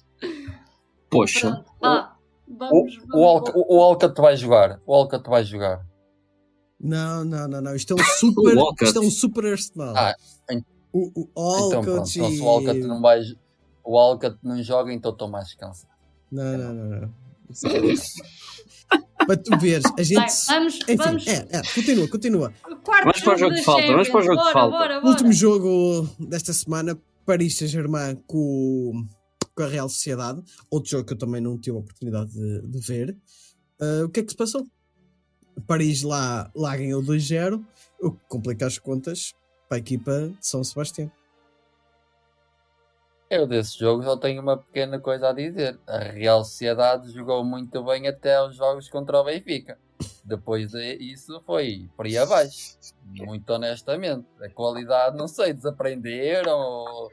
[1.10, 2.86] Poxa, o,
[3.18, 4.80] o, Alca- o, o Alcat vai jogar.
[4.86, 5.84] O Alcat vai jogar.
[6.80, 7.74] não, não, não, não.
[7.76, 9.94] Isto é um super, isto é um super Arsenal.
[9.96, 10.14] Ah,
[10.50, 11.90] em- o, o então pronto.
[11.90, 12.36] Alcott Então, e...
[12.36, 13.20] se o Alcat não vai.
[13.84, 15.92] O Alcat não joga, então estou mais descansado.
[16.30, 17.14] Não, não, não, não.
[17.64, 18.22] É-
[19.26, 20.18] para tu veres, a gente...
[20.20, 21.26] Bem, vamos, Enfim, vamos.
[21.26, 22.54] é, é, continua, continua.
[22.84, 24.52] Quarto Vamos para o jogo que falta, vamos para o jogo que Champions.
[24.52, 24.70] falta.
[24.70, 25.10] Bora, bora, bora.
[25.10, 29.06] Último jogo desta semana, Paris Saint-Germain com,
[29.54, 30.42] com a Real Sociedade.
[30.70, 33.16] Outro jogo que eu também não tive a oportunidade de, de ver.
[33.80, 34.66] Ah, o que é que se passou?
[35.66, 37.64] Paris lá, lá ganhou 2-0,
[38.00, 39.32] o que complica as contas
[39.68, 41.10] para a equipa de São Sebastião.
[43.32, 45.80] Eu desse jogo só tenho uma pequena coisa a dizer.
[45.86, 49.78] A Real Sociedade jogou muito bem até aos jogos contra o Benfica.
[50.22, 52.76] Depois disso foi por aí abaixo.
[53.06, 54.26] Muito honestamente.
[54.38, 57.10] A qualidade, não sei, desaprenderam ou,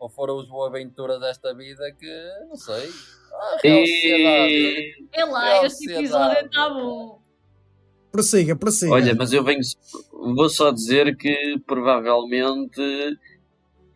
[0.00, 2.90] ou foram os boas-aventuras desta vida que não sei.
[3.32, 5.08] A Real Sociedade.
[5.12, 7.22] É lá, este episódio está bom.
[8.12, 8.92] Prossiga, prossiga.
[8.92, 9.62] Olha, mas eu venho.
[10.12, 13.18] Vou só dizer que provavelmente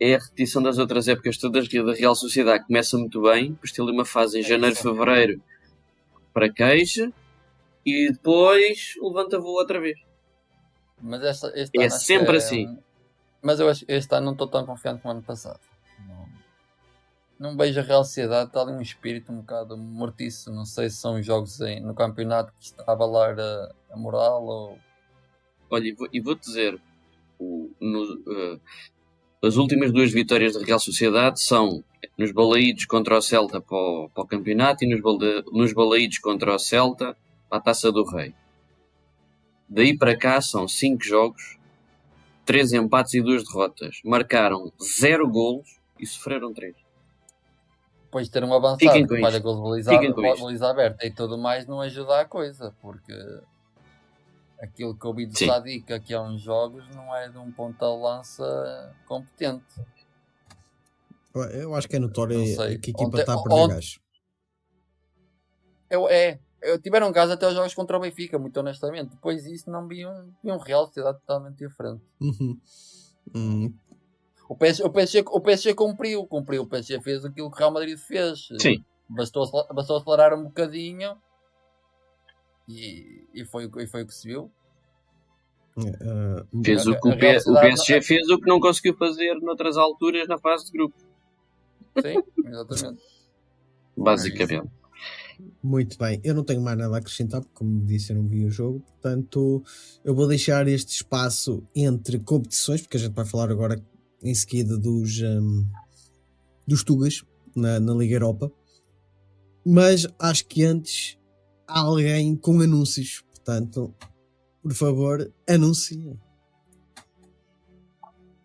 [0.01, 3.85] é a repetição das outras épocas todas da Real Sociedade começa muito bem, depois tem
[3.85, 5.43] ali uma fase em janeiro, fevereiro
[6.33, 7.13] para queixa
[7.85, 9.99] e depois levanta voo outra vez.
[11.01, 12.79] Mas esta, este É sempre assim.
[13.43, 15.61] Mas eu acho que este ano não estou tão confiante como ano passado.
[16.07, 16.29] Não,
[17.51, 20.53] não vejo a Real Sociedade, está ali um espírito um bocado mortiço.
[20.53, 23.97] Não sei se são os jogos em- no campeonato que está a abalar a, a
[23.97, 24.79] moral ou.
[25.71, 26.81] Olha, e vou- vou-te dizer,
[27.39, 28.61] o- no, eh,
[29.43, 31.83] as últimas duas vitórias da Real Sociedade são
[32.17, 36.19] nos balaídos contra o Celta para o, para o campeonato e nos, balde- nos balaídos
[36.19, 37.17] contra o Celta
[37.49, 38.35] para a Taça do Rei.
[39.69, 41.59] Daí para cá são cinco jogos,
[42.45, 44.01] três empates e duas derrotas.
[44.05, 46.75] Marcaram zero golos e sofreram três.
[48.05, 49.43] Depois de ter um avançado que falha isto.
[49.43, 49.91] gols baliza,
[50.41, 53.13] baliza aberta e tudo mais, não ajuda a coisa, porque
[54.61, 55.47] aquilo que eu vi de Sim.
[55.47, 59.65] Sadiq aqui há uns jogos não é de um ponta de lança competente.
[61.53, 63.99] Eu acho que é notório que a equipa Ontem- está a perder ontem- gás.
[65.91, 69.11] Eu, é, eu tiveram gás até os jogos contra o Benfica, muito honestamente.
[69.11, 72.03] Depois disso não vi um, vi um Real Sociedade totalmente diferente.
[72.21, 72.59] Uhum.
[73.35, 73.75] Hum,
[74.49, 76.63] O PSG, o, PSG, o PSG cumpriu, cumpriu.
[76.63, 78.49] O PSG fez aquilo que o Real Madrid fez.
[78.61, 78.85] Sim.
[79.09, 81.17] Bastou, bastou acelerar um bocadinho
[82.69, 84.51] e, e, foi, o que- e foi o que se viu.
[85.79, 89.77] eh, Fez A- o que o, o PSG fez o que não conseguiu fazer noutras
[89.77, 90.95] alturas na fase de grupo,
[92.01, 93.01] Sim, exatamente.
[93.97, 94.71] basicamente.
[95.63, 98.45] Muito bem, eu não tenho mais nada a acrescentar, porque, como disse, eu não vi
[98.45, 99.63] o jogo, portanto,
[100.05, 103.81] eu vou deixar este espaço entre competições, porque a gente vai falar agora
[104.23, 105.65] em seguida dos, hum,
[106.67, 107.23] dos Tugas
[107.55, 108.51] na, na Liga Europa,
[109.65, 111.19] mas acho que antes
[111.69, 113.95] alguém com anúncios, portanto,
[114.63, 116.19] por favor, anunciem.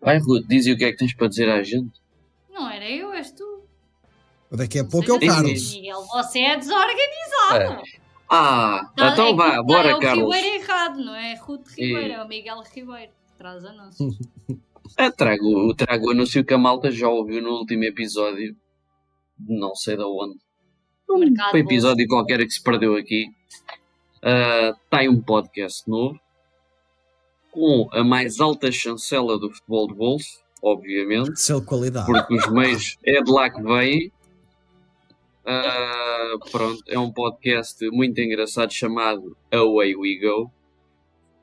[0.00, 2.00] Vai, Ruth, diz o que é que tens para dizer à gente.
[2.50, 3.64] Não era eu, és tu.
[4.52, 5.72] Daqui a pouco é o Carlos.
[5.74, 7.82] Miguel, você é desorganizado.
[8.28, 10.34] Ah, Tá, então é vá, que bora, é o Carlos.
[10.34, 14.18] Ribeiro errado, não é Ruth Ribeiro, E- é o Miguel Ribeiro que traz anúncios.
[14.96, 18.54] Ah, trago, trago o anúncio que a malta já ouviu no último episódio,
[19.38, 20.38] não sei de onde.
[21.10, 23.28] Mercado Foi episódio qualquer que se perdeu aqui.
[24.22, 26.18] Ah, tem um podcast novo
[27.50, 32.06] com a mais alta chancela do futebol de bolso, obviamente, de qualidade.
[32.06, 34.10] porque os meios é de lá que vêm.
[35.46, 40.50] Ah, pronto, é um podcast muito engraçado chamado Away We Go.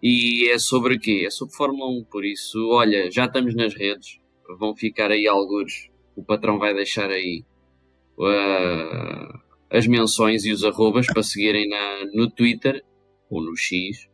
[0.03, 1.23] E é sobre quê?
[1.27, 2.05] É sobre Fórmula 1.
[2.05, 4.19] Por isso, olha, já estamos nas redes.
[4.59, 5.89] Vão ficar aí alguns.
[6.15, 7.45] O patrão vai deixar aí
[8.19, 9.39] ah,
[9.71, 12.83] as menções e os arrobas para seguirem na, no Twitter
[13.29, 14.09] ou no X.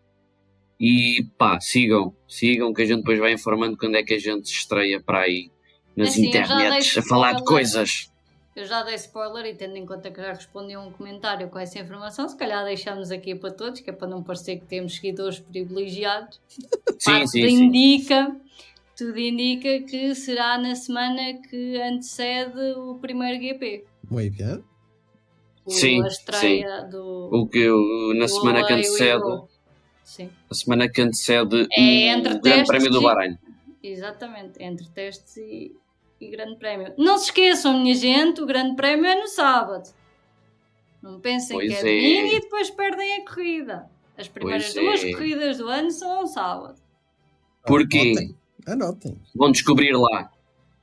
[0.80, 4.48] E pá, sigam, sigam que a gente depois vai informando quando é que a gente
[4.48, 5.50] se estreia para aí
[5.96, 8.12] nas Assim, internets a falar de coisas.
[8.56, 11.58] Eu já dei spoiler e tendo em conta que já respondi a um comentário com
[11.58, 14.96] essa informação, se calhar deixamos aqui para todos, que é para não parecer que temos
[14.96, 16.40] seguidores privilegiados.
[17.00, 17.64] Sim, Parte sim, tudo sim.
[17.66, 18.36] indica,
[18.96, 23.86] tudo indica que será na semana que antecede o primeiro GP.
[24.10, 24.64] Muito bem.
[25.68, 27.30] O- Sim, a estreia do.
[27.32, 29.24] O que o- na do semana que antecede.
[30.04, 33.38] Sim, a semana que antecede É entre o Grande Prémio do e- Bahrein.
[33.84, 34.64] exatamente.
[34.64, 35.76] Entre testes e,
[36.22, 36.94] e Grande Prémio.
[36.98, 39.90] Não se esqueçam, minha gente, o Grande Prémio é no sábado.
[41.02, 41.84] Não pensem Pois que é, é.
[41.84, 43.90] domingo e depois perdem a corrida.
[44.18, 45.12] As primeiras Pois duas é.
[45.12, 46.80] corridas do ano são ao sábado.
[47.66, 48.14] Porquê?
[48.18, 48.36] Anotem.
[48.66, 49.22] Anotem.
[49.36, 50.32] Vão descobrir lá.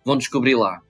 [0.05, 0.81] Vão descobrir lá.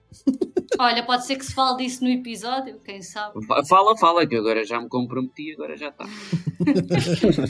[0.79, 3.45] Olha, pode ser que se fale disso no episódio, quem sabe.
[3.45, 6.05] Fa- Fala, fala, que agora já me comprometi, agora já está.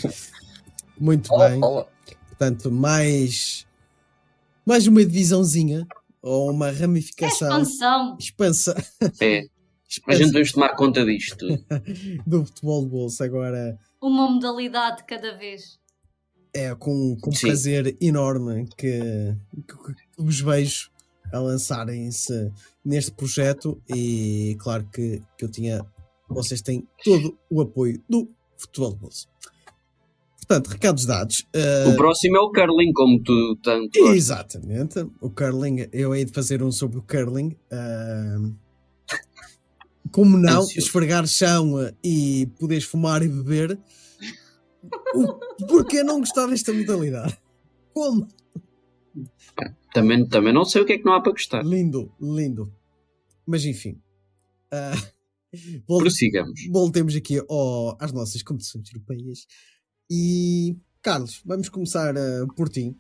[0.99, 1.60] Muito Fala, bem.
[1.60, 1.88] fala.
[2.30, 3.65] Portanto, mais,
[4.65, 5.86] mais uma divisãozinha
[6.21, 8.17] ou uma É ramificação, expansão.
[8.19, 8.75] expansão,
[9.21, 9.43] É.
[10.08, 11.45] A gente vamos tomar conta disto.
[12.28, 13.23] do futebol de bolsa.
[13.23, 15.80] Agora Uma modalidade de cada vez.
[16.54, 17.47] é com, com Sim.
[17.47, 18.99] prazer enorme que,
[19.54, 20.89] que, que vos vejo
[21.36, 22.52] a lançarem-se
[22.84, 25.86] neste projeto e claro que, que eu tinha,
[26.30, 29.28] vocês têm todo o apoio do futebol de bolsa.
[30.38, 31.48] Portanto, recados dados.
[31.54, 33.98] eh, O próximo é o curling, como tu tanto.
[34.13, 35.00] Exatamente.
[35.19, 37.56] O curling, eu hei de fazer um sobre o curling.
[37.71, 38.54] ahm,
[40.12, 40.78] como não, Ansioso.
[40.80, 43.78] esfregar chão eh, e poderes fumar e beber.
[45.15, 45.34] O,
[45.67, 47.38] porquê não gostar desta modalidade?
[47.91, 48.28] Como?
[49.94, 51.63] Também, também não sei o que é que não há para gostar.
[51.63, 52.72] Lindo, lindo.
[53.46, 54.00] Mas enfim.
[55.88, 56.60] vol- Prossigamos.
[56.70, 59.48] voltemos aqui ao- às nossas competições europeias.
[60.12, 62.96] E, Carlos, vamos começar ah, por ti.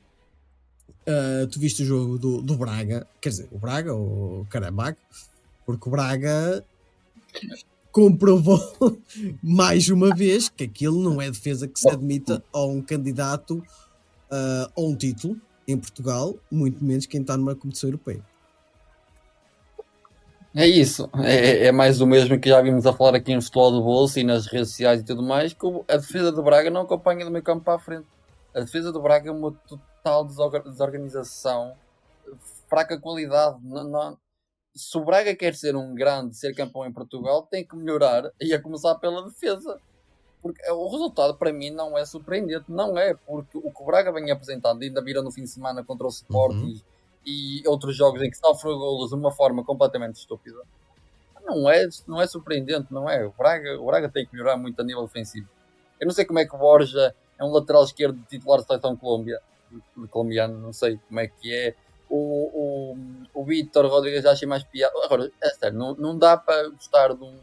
[1.07, 4.97] Ah, tu viste o jogo do, do Braga, quer dizer, o Braga ou o Carambag,
[5.65, 6.63] porque o Braga
[7.91, 8.59] comprovou
[9.43, 13.61] mais uma vez que aquilo não é defesa que se admita a um candidato
[14.31, 18.21] ah, a um título em Portugal, muito menos quem está numa competição europeia.
[20.55, 21.09] É isso.
[21.21, 24.17] É, é mais o mesmo que já vimos a falar aqui no futebol do bolso
[24.19, 27.31] e nas redes sociais e tudo mais, que a defesa do Braga não acompanha do
[27.31, 28.07] meio campo para a frente.
[28.53, 31.73] A defesa do Braga é uma total desorga- desorganização,
[32.69, 33.57] fraca qualidade.
[33.63, 34.17] Não, não-
[34.73, 38.53] Se o Braga quer ser um grande, ser campeão em Portugal, tem que melhorar e
[38.53, 39.77] a começar pela defesa.
[40.45, 44.11] Porque o resultado para mim não é surpreendente, não é, porque o que o Braga
[44.11, 46.79] vem apresentando, ainda viram no fim de semana contra o Sporting
[47.25, 50.59] e outros jogos em que sofre golos de uma forma completamente estúpida,
[51.43, 53.25] não é, não é surpreendente, não é?
[53.25, 55.49] O Braga, o Braga tem que melhorar muito a nível ofensivo.
[55.99, 58.95] Eu não sei como é que o Borja é um lateral esquerdo titular da seleção
[58.95, 59.41] Colômbia,
[60.11, 61.73] colombiano, não sei como é que é.
[62.07, 62.97] o, o,
[63.33, 64.93] o Vitor Rodrigues acha mais piada.
[65.03, 67.35] Agora, é sério, não, não dá para gostar de um.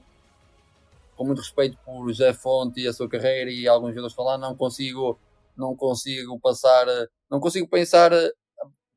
[1.22, 4.56] Com muito respeito por José Fonte e a sua carreira e alguns jogadores falar, não
[4.56, 5.16] consigo,
[5.56, 6.84] não consigo passar,
[7.30, 8.10] não consigo pensar,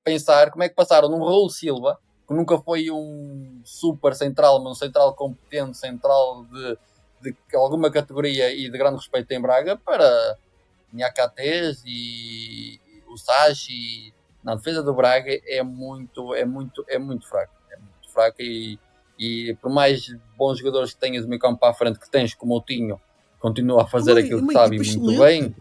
[0.04, 4.72] pensar como é que passaram num Raul Silva, que nunca foi um super central, mas
[4.72, 6.80] um central competente, central de,
[7.22, 10.36] de alguma categoria e de grande respeito em Braga, para
[10.92, 14.12] Nhakates e o Sachi
[14.44, 17.54] na defesa do Braga é muito, é muito, é muito fraco.
[17.70, 18.80] É muito fraco e,
[19.18, 22.34] e por mais bons jogadores que tenhas no meio campo para a frente que tens,
[22.34, 23.00] como o Tinho,
[23.40, 25.56] continua a fazer aquilo que sabe muito bem.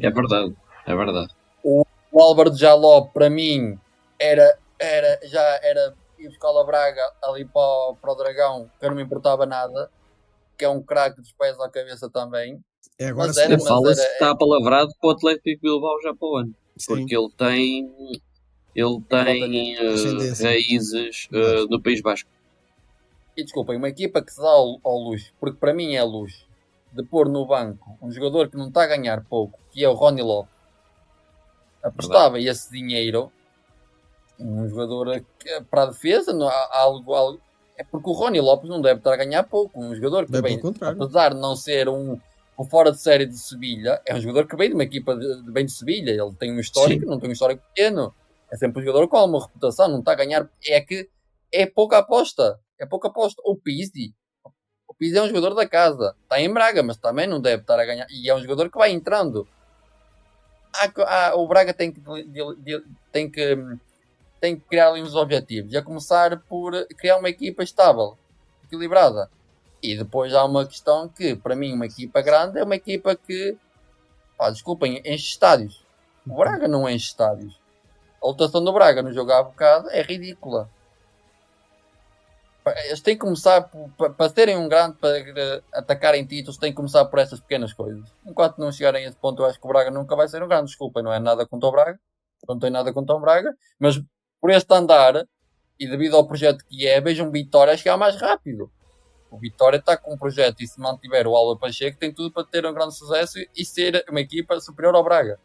[0.00, 0.54] É verdade,
[0.86, 1.32] é verdade.
[1.64, 1.84] O
[2.20, 3.78] Álvaro Jaló, para mim,
[4.18, 8.84] era, era, já era ir buscar a Braga ali para, o- para o Dragão, que
[8.84, 9.90] eu não me importava nada,
[10.58, 12.60] que é um craque dos pés à cabeça também.
[12.98, 16.36] É agora Mas era- Fala-se que está apalavrado para o Atlético Bilbao já para o
[16.36, 16.54] ano.
[16.76, 16.86] Sim.
[16.96, 18.20] Porque ele tem,
[18.74, 20.48] ele tem Ascendência.
[20.48, 22.28] raízes eh, no País Basco.
[23.36, 26.46] E desculpem, uma equipa que se dá ao, ao luxo, porque para mim é luxo,
[26.92, 29.94] de pôr no banco um jogador que não está a ganhar pouco, que é o
[29.94, 30.52] Ronnie Lopes,
[31.82, 33.32] apostava esse dinheiro
[34.38, 37.40] um jogador que- para a defesa, não, algo, algo-
[37.76, 39.80] é porque o Ronnie Lopes não deve estar a ganhar pouco.
[39.80, 40.56] Um jogador que vem,
[41.04, 42.18] apesar de não ser um,
[42.58, 45.42] um fora de série de Sevilha, é um jogador que vem de uma equipa de,
[45.42, 46.10] de bem de Sevilha.
[46.10, 48.14] Ele tem um histórico, não tem um histórico pequeno.
[48.50, 50.48] É sempre um jogador com alguma reputação, não está a ganhar.
[50.66, 51.08] É que
[51.52, 52.58] é pouca aposta.
[52.78, 53.40] É pouca aposta.
[53.44, 54.14] O Pizzi.
[54.86, 56.14] O Pizzi é um jogador da casa.
[56.22, 58.06] Está em Braga, mas também não deve estar a ganhar.
[58.10, 59.46] E é um jogador que vai entrando.
[61.36, 62.00] O Braga tem que,
[63.10, 63.58] tem, que,
[64.40, 65.72] tem que criar ali uns objetivos.
[65.72, 68.16] E a começar por criar uma equipa estável,
[68.64, 69.30] equilibrada.
[69.82, 73.56] E depois há uma questão que, para mim, uma equipa grande é uma equipa que,
[74.38, 75.84] pá, desculpem, enche estádios.
[76.26, 77.60] O Braga não enche estádios.
[78.22, 80.70] A lotação do Braga no jogo há bocado é ridícula.
[82.86, 83.68] Eles têm que começar,
[84.16, 88.08] para terem um grande, para eh, atacarem títulos, têm que começar por essas pequenas coisas.
[88.24, 90.48] Enquanto não chegarem a esse ponto, eu acho que o Braga nunca vai ser um
[90.48, 90.66] grande.
[90.66, 91.98] Desculpa, não é nada contra o Braga.
[92.48, 93.52] Não tenho nada contra o Braga.
[93.78, 94.00] Mas
[94.40, 95.26] por este andar,
[95.78, 98.70] e devido ao projeto que é, vejam Vitória a chegar mais rápido.
[99.30, 102.44] O Vitória está com um projeto e se mantiver o Alba Pacheco, tem tudo para
[102.44, 105.40] ter um grande sucesso e ser uma equipa superior ao Braga.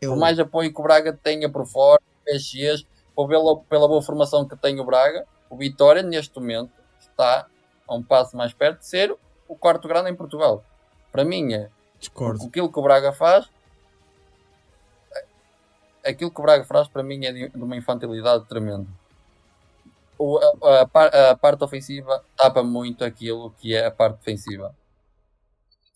[0.00, 4.02] Eu- Por mais apoio que o Braga tenha por fora, PSGs, por pela, pela boa
[4.02, 7.46] formação que tem o Braga, o Vitória, neste momento, está
[7.88, 9.14] a um passo mais perto de ser
[9.48, 10.64] o quarto grande em Portugal.
[11.12, 12.44] Para mim, é Discordo.
[12.44, 13.48] aquilo que o Braga faz,
[16.04, 18.86] aquilo que o Braga faz, para mim, é de de uma infantilidade tremenda.
[20.18, 24.74] O- a, a par- a parte ofensiva tapa muito aquilo que é a parte defensiva.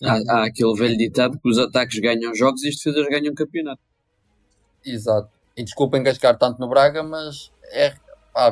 [0.02, 3.80] Há, há aquele velho ditado que os ataques ganham jogos e as defesas ganham campeonato.
[4.84, 5.28] Exato.
[5.56, 7.94] E desculpem cascar tanto no Braga, mas é.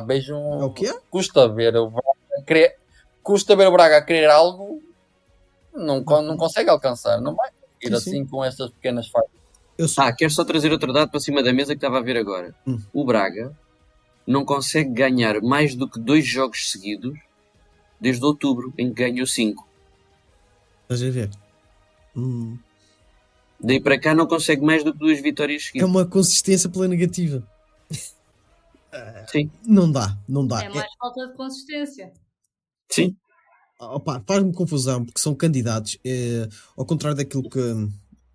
[0.05, 0.61] Vejo um.
[0.61, 0.99] É o que é?
[1.09, 2.75] Custa ver o Braga querer.
[3.23, 4.81] Custa ver o Braga a querer algo.
[5.73, 7.19] Não, não consegue alcançar.
[7.21, 7.49] Não vai
[7.81, 8.25] ir Sim, assim sim.
[8.25, 9.29] com estas pequenas falhas.
[9.77, 10.03] Eu sou...
[10.03, 12.53] Ah, quero só trazer outro dado para cima da mesa que estava a ver agora.
[12.67, 12.79] Hum.
[12.93, 13.55] O Braga
[14.27, 17.17] não consegue ganhar mais do que dois jogos seguidos
[17.99, 19.67] desde outubro, em que ganhou cinco.
[20.83, 21.29] Estás a ver?
[22.15, 22.57] Hum.
[23.59, 25.89] Daí para cá não consegue mais do que duas vitórias É seguidas.
[25.89, 27.43] uma consistência pela negativa.
[29.31, 30.63] Sim, Não dá, não dá.
[30.63, 32.11] É mais falta de consistência.
[32.91, 33.15] sim.
[33.81, 35.97] Opa, faz-me confusão porque são candidatos.
[36.03, 37.59] eh, ao contrário daquilo que,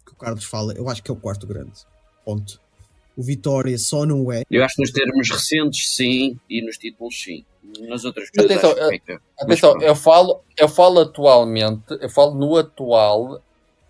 [0.06, 1.72] que o Carlos fala, eu acho que é o quarto grande.
[2.24, 2.58] Ponto.
[3.14, 4.42] O Vitória só não é.
[4.50, 7.44] Eu acho que nos termos recentes, sim, e nos títulos, sim.
[7.80, 12.56] Nas outras coisas, Atenção, acho que Atenção, eu falo, eu falo atualmente, eu falo no
[12.56, 13.42] atual,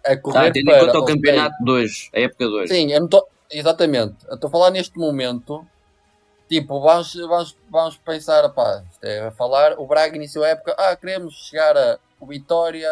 [0.05, 0.87] a correr Ah, tendo em para.
[0.87, 2.75] conta o campeonato de hoje, a época de hoje.
[2.75, 4.17] Sim, eu não tô, exatamente.
[4.29, 5.65] Eu estou a falar neste momento.
[6.49, 9.79] Tipo, vamos, vamos, vamos pensar, pá, isto é a falar.
[9.79, 12.89] O Braga iniciou a época, ah, queremos chegar a o Vitória,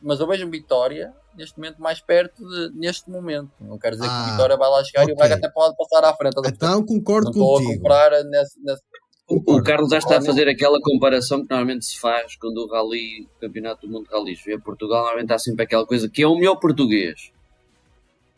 [0.00, 3.50] mas eu vejo um Vitória neste momento mais perto de, neste momento.
[3.60, 5.16] Não quero dizer que Ah, o Vitória vai lá chegar e o.
[5.16, 6.34] Braga até pode passar à frente.
[6.46, 7.76] Então concordo não estou a contigo.
[7.82, 8.82] comprar nesse, nesse
[9.28, 9.62] O.
[9.62, 13.40] Carlos já está a fazer aquela comparação que normalmente se faz quando o Rally, o
[13.40, 16.34] Campeonato do Mundo de Rallys vê Portugal, normalmente há sempre aquela coisa que é o
[16.34, 17.30] melhor português.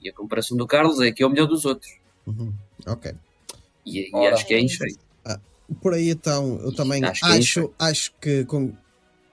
[0.01, 1.91] E a comparação do Carlos é que é o melhor dos outros.
[2.27, 2.53] Uhum.
[2.87, 3.15] Ok.
[3.85, 4.35] E, e Ora.
[4.35, 4.97] acho que é em cheio.
[5.81, 8.45] Por aí então, eu também Acho que é acho, acho que.
[8.45, 8.73] Com...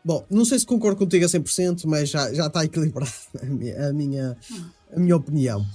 [0.04, 3.12] Bom, não sei se concordo contigo a 100%, mas já, já está equilibrado
[3.42, 4.38] a minha, a minha,
[4.96, 5.66] a minha opinião.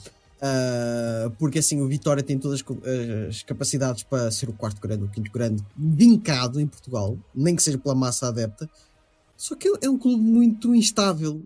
[0.40, 2.62] Ah, porque assim, o Vitória tem todas
[3.28, 7.62] as capacidades para ser o quarto grande, o quinto grande, vincado em Portugal, nem que
[7.62, 8.68] seja pela massa adepta.
[9.36, 11.42] Só que é um clube muito instável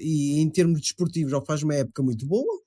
[0.00, 2.60] e em termos desportivos ou faz uma época muito boa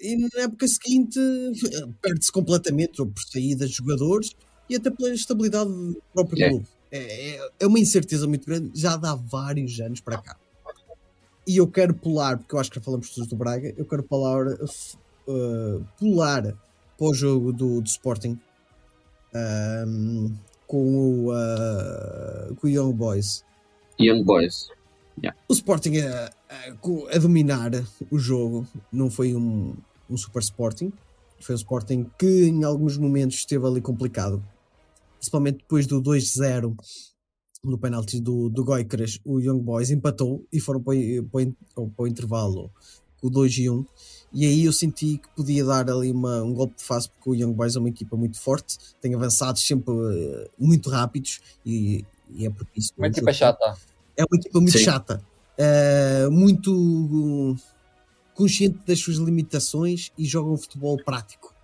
[0.00, 1.18] e na época seguinte
[2.02, 4.30] perde-se completamente ou por saídas de jogadores
[4.68, 6.48] e até pela estabilidade do próprio É.
[6.50, 6.66] clube.
[6.90, 10.36] É, é- é uma incerteza muito grande, já dá vários anos para cá.
[11.46, 14.02] E eu quero pular, porque eu acho que já falamos todos do Braga, eu quero
[14.02, 16.42] pular, eh, pular
[16.96, 18.38] para o jogo do, do Sporting
[19.34, 20.32] ahm,
[20.66, 23.44] com, o, ah, com o Young Boys.
[24.00, 24.68] Young Boys.
[25.48, 27.70] O Sporting a, a- co- a dominar
[28.10, 29.74] o jogo não foi um,
[30.10, 30.92] um super Sporting.
[31.40, 34.42] Foi um Sporting que em alguns momentos esteve ali complicado.
[35.18, 36.74] Principalmente depois do 2-0
[37.64, 41.46] no penalti do, do Goicaras, o Young Boys empatou e foram para, o- para,
[41.96, 42.70] para o intervalo
[43.20, 43.86] com o 2 e 1.
[44.34, 47.34] E aí eu senti que podia dar ali uma, um golpe de face, porque o
[47.34, 52.04] Young Boys é uma equipa muito forte, tem avançados sempre eh, muito rápidos e,
[52.34, 52.92] e é por isso.
[52.98, 53.78] Uma equipa jogo- chata.
[54.16, 54.84] É uma equipa muito Sim.
[54.84, 55.22] chata,
[55.58, 57.56] eh, muito uh,
[58.34, 61.54] consciente das suas limitações e joga um futebol prático.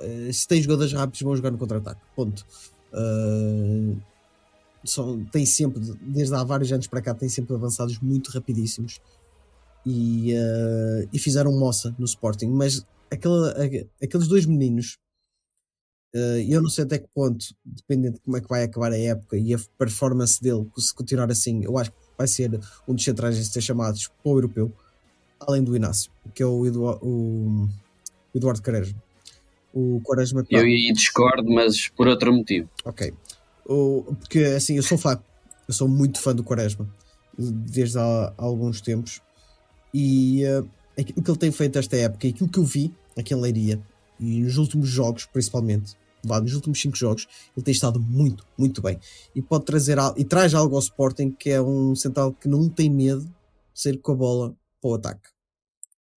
[0.00, 2.00] Eh, se tem jogadores rápidos, vão jogar no contra-ataque.
[2.16, 2.44] Ponto.
[2.92, 3.96] Eh,
[4.84, 9.00] são- tem sempre, desde há vários anos para cá, tem sempre avançados muito rapidíssimos
[9.86, 12.46] e, eh, e fizeram moça no Sporting.
[12.48, 14.98] Mas aquela- aque- aqueles dois meninos,
[16.14, 18.98] eh, eu não sei até que ponto, dependendo de como é que vai acabar a
[18.98, 23.04] época e a performance dele, se continuar assim, eu acho que vai ser um dos
[23.04, 24.72] centrais a ser chamados para o europeu,
[25.40, 27.68] além do Inácio, que é o, Edu- o
[28.34, 29.02] Eduardo Quaresma.
[29.72, 32.68] O Quaresma Eu aí discordo, mas por outro motivo.
[32.84, 33.12] Ok.
[33.66, 35.20] O, porque assim, eu sou fã.
[35.66, 36.88] Eu sou muito fã do Quaresma.
[37.36, 39.20] Desde há, há alguns tempos.
[39.92, 40.62] E eh,
[40.96, 43.80] aquilo que ele tem feito esta época, e aquilo que eu vi aqui em Leiria,
[44.20, 45.96] e nos últimos jogos, principalmente,
[46.26, 48.98] vá, nos últimos cinco jogos, ele tem estado muito, muito bem.
[49.34, 52.90] E pode trazer e traz algo ao Sporting que é um central que não tem
[52.90, 53.30] medo de
[53.74, 55.28] sair com a bola para o ataque.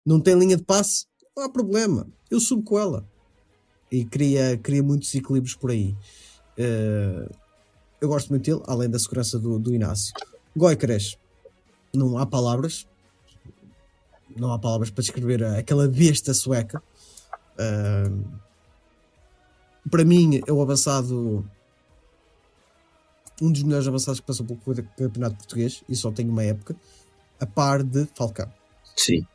[0.04, 1.06] Não tem linha de passe?
[1.36, 2.06] Não há problema.
[2.30, 3.04] Eu subo com ela.
[3.90, 5.96] E cria, cria muitos equilíbrios por aí.
[6.56, 7.28] Eh,
[8.00, 10.14] eu gosto muito dele, além da segurança do, do Inácio.
[10.56, 11.16] Goicares,
[11.94, 12.86] não há palavras.
[14.36, 16.82] Não há palavras para descrever aquela besta sueca.
[17.58, 18.10] Eh,
[19.90, 21.48] para mim, é o avançado.
[23.40, 24.58] Um dos melhores avançados que passou pelo
[24.96, 26.74] campeonato português, e só tem uma época,
[27.38, 28.50] a par de Falcão.
[28.96, 29.26] Sim.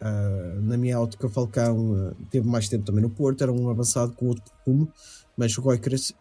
[0.00, 3.70] Uh, na minha ótica, o Falcão uh, teve mais tempo também no Porto, era um
[3.70, 4.88] avançado com outro perfume,
[5.36, 6.12] mas o Goicares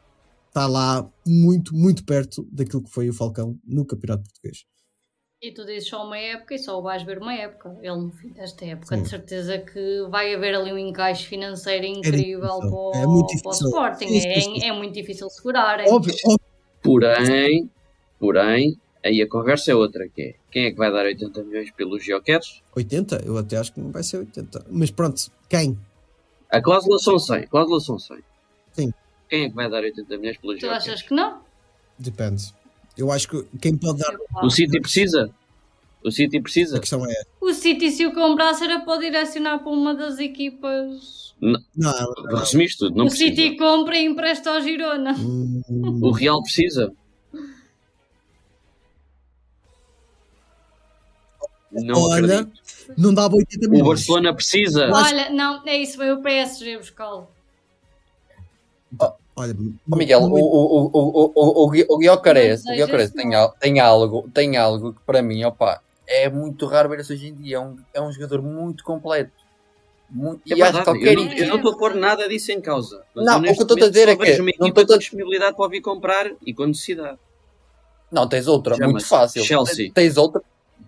[0.48, 4.66] está lá muito, muito perto daquilo que foi o Falcão no Campeonato Português.
[5.42, 7.78] E tu dizes só uma época e só vais ver uma época.
[7.82, 9.04] Ele no fim desta época, Sim.
[9.04, 13.42] de certeza que vai haver ali um encaixe financeiro incrível difícil, para, o, é muito
[13.42, 13.54] para o.
[13.54, 14.06] Sporting.
[14.06, 14.64] É, sim.
[14.64, 15.80] é muito difícil segurar.
[15.80, 15.90] é.
[15.90, 16.40] Óbvio, óbvio.
[16.82, 17.70] Porém,
[18.20, 21.70] porém, aí a conversa é outra, que é quem é que vai dar 80 milhões
[21.72, 22.64] pelos Jokers?
[22.76, 24.66] 80, eu até acho que não vai ser 80.
[24.70, 25.78] Mas pronto, quem?
[26.50, 28.18] A cláusula são 100, cláusula são 100.
[28.72, 28.94] Sim.
[29.28, 31.42] Quem é que vai dar 80 milhões pelos Tu achas que não?
[32.00, 32.54] Depende.
[32.98, 34.16] Eu acho que quem pode dar.
[34.44, 35.30] O City precisa?
[36.04, 36.80] O City A precisa?
[36.80, 37.24] questão é.
[37.42, 41.34] O City, se o comprasse, era para o direcionar para uma das equipas.
[41.42, 41.92] Não,
[42.38, 43.30] Resumiste tudo, não o precisa.
[43.36, 45.14] City compra e empresta ao Girona.
[45.20, 45.62] hum,
[46.02, 46.94] O Real precisa?
[51.72, 52.62] Não Olha, acredito.
[52.98, 53.88] não dava 80 O milhões.
[53.90, 54.90] Barcelona precisa?
[54.94, 57.28] Olha, não, é isso, foi o PSG buscá-lo.
[59.38, 59.54] Olha,
[59.88, 63.16] Miguel, o, o, o, o, o, o, Gui- o Guiocares, Guiocares assim.
[63.30, 67.28] tem, tem, algo, tem algo que para mim, opa, é muito raro ver isso hoje
[67.28, 67.58] em dia.
[67.58, 69.32] É um, é um jogador muito completo.
[70.10, 72.52] Muito, É e acho que verdade, eu, não, eu não estou a pôr nada disso
[72.52, 73.04] em causa.
[73.16, 75.70] Mas Não, o que eu estou a dizer é que não estou a- disponibilidade para
[75.70, 77.18] vir comprar e com necessidade.
[78.12, 79.44] Não, tens outra, muito fácil.
[79.44, 79.92] Chelsea.
[79.92, 80.42] Tens outra,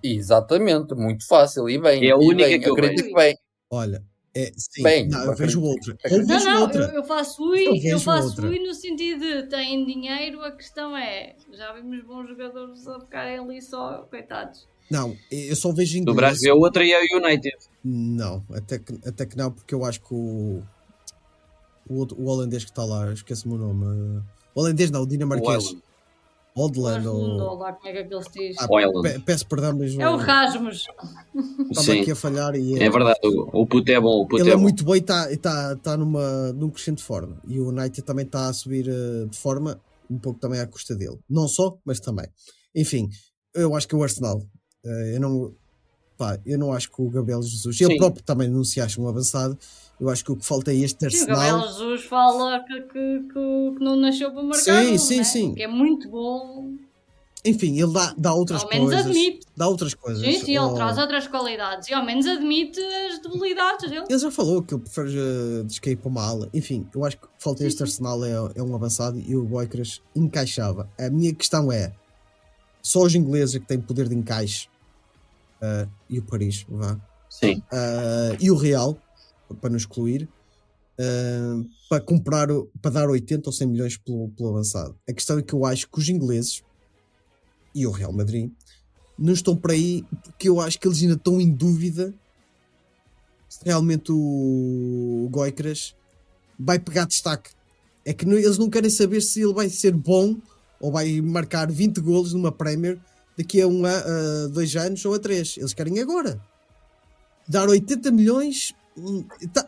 [0.03, 1.69] exatamente, muito fácil.
[1.69, 3.35] E bem, É a e única bem, que eu acredito bem.
[3.71, 4.03] olha,
[4.43, 5.91] é, sim, Bem, não, eu vejo outra.
[5.93, 6.81] Ou acredito- Não, vejo não, outra.
[6.83, 8.47] eu, eu faço ui, Eu eu, vejo faço outra.
[8.47, 13.39] ui no sentido de têm dinheiro, a questão é, já vimos bons jogadores a ficarem
[13.39, 14.67] ali só, coitados.
[14.89, 16.15] Não, eu só vejo Do inglês.
[16.15, 17.55] Brasil é outra e é o United.
[17.83, 20.61] Não, até que, até que não, porque eu acho que o,
[21.89, 24.21] o, outro- o holandês que está lá, esqueci-me o nome.
[24.55, 25.63] O holandês não, o O dinamarquês.
[25.65, 25.83] Island.
[26.57, 27.55] Odland ou.
[27.57, 28.57] lá como é que aquilo se diz.
[28.59, 28.67] Ah,
[29.25, 30.87] Peço perdão, mas É o Rasmus.
[31.69, 33.19] estava Sim, aqui a falhar e é verdade.
[33.23, 34.21] O, o puto é bom.
[34.21, 37.39] O puto Ele é, é muito bom e está tá, tá numa, num crescente forma.
[37.47, 39.79] E o United também está a subir eh, de forma,
[40.09, 41.19] um pouco também à custa dele.
[41.29, 42.25] Não só, mas também.
[42.75, 43.09] Enfim,
[43.53, 44.41] eu acho que o Arsenal,
[44.85, 45.53] eh, eu não.
[46.17, 47.97] Pá, eu não acho que o Gabriel Jesus, ele Sim.
[47.99, 49.55] próprio também não se acha um avançado.
[49.99, 51.73] Eu acho que o que falta é este Sim, o Gabriel Arsenal.
[51.73, 55.23] Jesus fala que, que, que, que não nasceu para marcar Sim, gol, sim, né?
[55.23, 55.53] sim.
[55.55, 56.73] Que é muito bom.
[57.43, 59.05] enfim, ele dá, dá outras Ao menos coisas.
[59.07, 59.47] admite.
[59.55, 60.23] Dá outras coisas.
[60.23, 64.05] Sim, sim, ele Oh, traz outras qualidades e ao menos admite as debilidades dele.
[64.07, 66.47] Ele já falou que ele prefere uh, descair para uma ala.
[66.53, 70.87] Enfim, eu acho que falta este Arsenal é, é um avançado e o Boicras encaixava.
[70.99, 71.91] A minha questão é:
[72.83, 74.67] só os ingleses é que têm poder de encaixe
[75.61, 76.97] uh, e o Paris, vá.
[77.29, 77.63] Sim.
[77.71, 78.95] Uh, e o Real,
[79.55, 80.27] para nos excluir,
[80.99, 82.47] uh, para comprar,
[82.81, 84.95] para dar 80 ou 100 milhões pelo, pelo avançado.
[85.07, 86.63] A questão é que eu acho que os ingleses
[87.73, 88.51] e o Real Madrid
[89.17, 92.13] não estão por aí porque eu acho que eles ainda estão em dúvida
[93.49, 95.95] se realmente o Goicras
[96.59, 97.51] vai pegar destaque.
[98.05, 100.37] É que não- eles não querem saber se ele vai ser bom
[100.79, 102.99] ou vai marcar 20 golos numa Premier
[103.37, 105.57] daqui a, um, a, a dois anos ou a três.
[105.57, 106.41] Eles querem agora.
[107.47, 108.73] Dar 80 milhões.
[109.53, 109.67] Tá-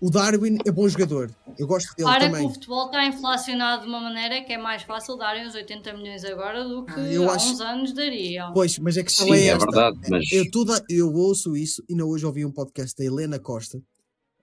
[0.00, 1.30] o Darwin é bom jogador.
[1.58, 2.42] Eu gosto dele Para também.
[2.42, 5.92] que o futebol está inflacionado de uma maneira que é mais fácil darem os 80
[5.94, 8.52] milhões agora do que Ah, eu há acho- uns anos dariam.
[8.52, 9.64] Pois, mas a questão Sim, é é esta.
[9.64, 13.38] verdade, mas- Eu, tudo, eu ouço isso e ainda hoje ouvi um podcast da Helena
[13.38, 13.78] Costa,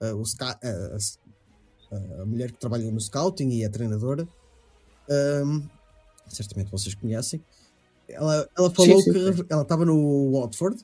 [0.01, 0.25] uh, o uh,
[1.91, 4.27] a, a mulher que trabalha no scouting e é treinadora.
[5.45, 5.67] Um,
[6.29, 7.43] certamente vocês conhecem.
[8.09, 9.45] Ela, ela falou sim, que sim.
[9.49, 10.83] ela estava no Watford.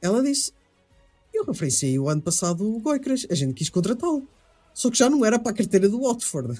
[0.00, 0.52] Ela disse:
[1.36, 4.26] Eu referenciei o ano passado o Goicras, a gente quis contratá-lo.
[4.72, 6.58] Só que já não era para a carteira do Watford.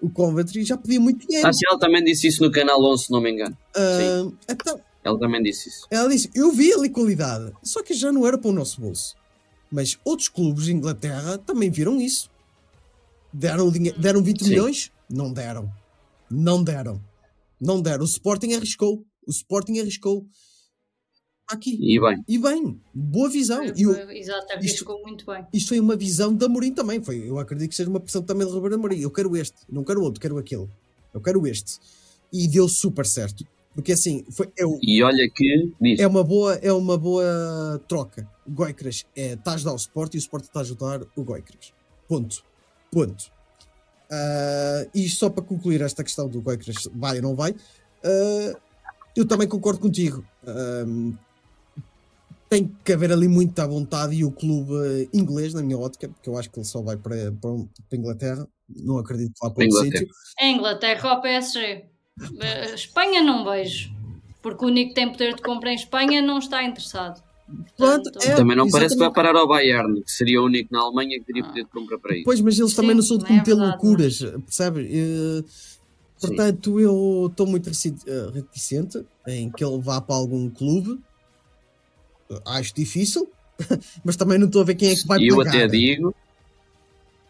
[0.00, 1.46] O Coventry já pedia muito dinheiro.
[1.46, 3.56] Ah, sim, ela também disse isso no canal 11, se não me engano.
[3.76, 5.86] Ah, então, Ela também disse isso.
[5.90, 9.14] ela disse: Eu vi ali qualidade, só que já não era para o nosso bolso.
[9.70, 12.28] Mas outros clubes de Inglaterra também viram isso.
[13.32, 14.50] Deram, deram 20 Sim.
[14.50, 14.90] milhões?
[15.08, 15.70] Não deram.
[16.30, 17.00] Não deram.
[17.60, 18.02] Não deram.
[18.02, 19.04] O Sporting arriscou.
[19.26, 20.26] O Sporting arriscou.
[21.50, 21.78] Aqui.
[21.80, 23.58] E bem, E bem, boa visão.
[23.58, 25.44] Foi- E o- foi- Exato, arriscou muito bem.
[25.52, 27.02] isto foi uma visão da Amorim também.
[27.02, 29.00] Foi, eu acredito que seja uma pressão também de Roberto Amorim.
[29.00, 30.68] Eu quero este, não quero outro, quero aquele.
[31.12, 31.78] Eu quero este.
[32.32, 33.44] E deu super certo.
[33.74, 36.00] Porque assim, foi, é, o- e olha que diz.
[36.00, 38.28] é uma boa, é uma boa troca.
[38.46, 41.22] O Goicras é, está a ajudar o Sport e o Sport está a ajudar o
[41.24, 41.72] Goicras.
[42.08, 42.42] Ponto.
[42.90, 43.30] Ponto.
[44.10, 47.54] Ah, e só para concluir esta questão do Goicras vai ou não vai,
[48.04, 48.58] ah,
[49.16, 50.24] eu também concordo contigo.
[50.46, 50.84] Ah,
[52.50, 56.28] tem que haver ali muita vontade e o clube eh, inglês, na minha ótica, porque
[56.28, 57.52] eu acho que ele só vai para, para, para
[57.92, 59.98] a Inglaterra, não acredito que vá para outro Inglaterra.
[60.04, 60.14] sítio.
[60.38, 61.84] É Inglaterra ou PSG.
[62.40, 63.90] Eh, Espanha não vejo.
[64.42, 67.22] Porque o único que tem poder de compra em Espanha não está interessado.
[67.78, 69.14] Portanto, é- Também não parece que vai exatamente.
[69.14, 72.14] parar ao Bayern, que seria o único na Alemanha que teria poder de compra para
[72.14, 72.24] isso.
[72.24, 74.88] Pois, mas eles também Sim, não são de é cometer verdade, loucuras, percebe?
[74.92, 75.42] Eh,
[76.16, 76.26] Sim.
[76.26, 81.00] portanto, eu estou muito eh, reticente em que ele vá para algum clube.
[82.46, 83.26] Acho difícil,
[84.04, 85.56] mas também não estou a ver quem é que vai eu pagar.
[85.56, 86.14] até digo,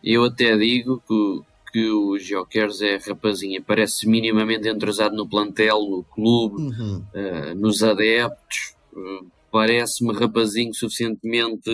[0.02, 5.78] eu até digo que, o- que o Jokeres é rapazinha, parece minimamente entrosado no plantel,
[5.88, 7.04] no clube, Uhum.
[7.14, 8.56] eh, nos adeptos.
[8.96, 9.20] eh,
[9.52, 11.68] Parece-me rapazinho suficientemente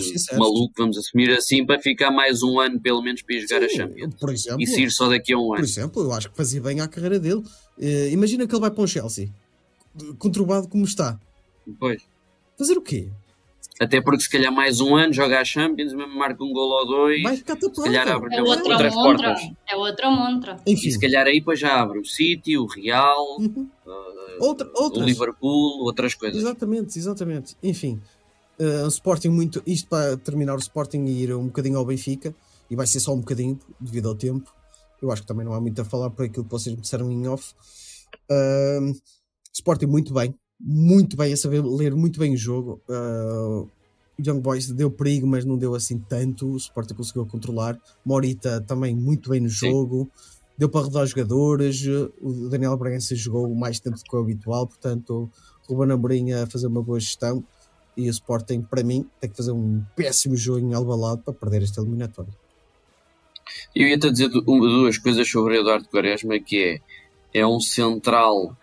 [0.00, 0.40] sinceros.
[0.40, 3.68] maluco, vamos assumir assim, para ficar mais um ano pelo menos para ir jogar a
[3.68, 4.14] Sim, Champions.
[4.18, 5.64] Por exemplo, E sair só daqui a um por ano.
[5.64, 7.42] exemplo, eu acho que fazia bem à carreira dele.
[7.78, 9.28] Eh, imagina que ele vai para um Chelsea,
[10.18, 11.16] conturbado como está.
[11.78, 12.02] Pois.
[12.60, 13.08] Fazer o quê?
[13.80, 16.86] Até porque se calhar mais um ano joga a Champions, mesmo marca um gol ou
[16.86, 17.22] dois.
[17.22, 17.82] Vai ficar tapado.
[17.82, 19.28] calhar abre- É outra outras montra.
[19.34, 19.50] portas.
[19.66, 20.56] É outra montra.
[20.66, 23.66] E Enfim, se calhar aí depois já abre o City, o Real, Uhum.
[23.86, 25.02] eh, Outra- o.
[25.02, 26.42] Liverpool, outras coisas.
[26.42, 27.56] Exatamente, exatamente.
[27.62, 27.98] Enfim,
[28.58, 29.62] uh, o Sporting muito.
[29.66, 32.34] Isto para terminar o Sporting e ir um bocadinho ao Benfica,
[32.70, 34.52] e vai ser só um bocadinho devido ao tempo.
[35.00, 37.10] Eu acho que também não há muito a falar por aquilo que vocês me disseram
[37.10, 37.54] em off.
[38.30, 38.94] Uh,
[39.54, 42.80] Sporting muito bem, muito bem, a saber ler muito bem o jogo.
[42.88, 43.68] Uh,
[44.24, 46.52] Young Boys deu perigo, mas não deu assim tanto.
[46.52, 47.78] O Sporting conseguiu controlar.
[48.04, 49.70] Morita também muito bem no Sim.
[49.70, 50.10] jogo.
[50.58, 51.82] Deu para rodar jogadores.
[52.20, 55.30] O Daniel Bragança jogou mais tempo do que o habitual, portanto,
[55.66, 57.42] o Ruben Amorim a fazer uma boa gestão.
[57.96, 61.62] E o Sporting, para mim, tem que fazer um péssimo jogo em Alvalade para perder
[61.62, 62.32] esta eliminatória.
[63.74, 66.80] Eu ia-te dizer duas coisas sobre o Eduardo Quaresma, que
[67.34, 68.56] é, é um central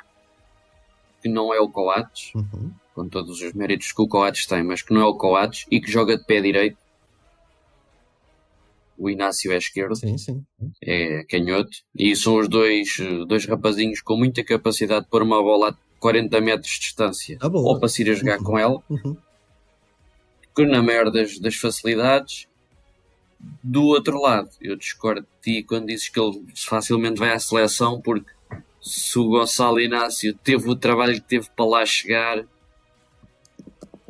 [1.22, 2.72] que não é o Coates, Uhum.
[2.94, 5.80] com todos os méritos que o Coates tem, mas que não é o Coates, e
[5.82, 6.78] que joga de pé direito.
[8.98, 10.44] O Inácio é esquerdo, Sim, sim.
[10.82, 12.88] é canhoto, e são os dois,
[13.28, 17.48] dois rapazinhos com muita capacidade de pôr uma bola a 40 metros de distância, Ah,
[17.48, 18.44] ou para se ir a jogar Uhum.
[18.44, 19.16] com ela, Uhum.
[20.56, 22.48] que na maior das, das facilidades.
[23.64, 28.02] Do outro lado, eu discordo de ti quando dizes que ele facilmente vai à seleção,
[28.02, 28.32] porque
[28.88, 32.46] se o Gonçalo Inácio teve o trabalho que teve para lá chegar,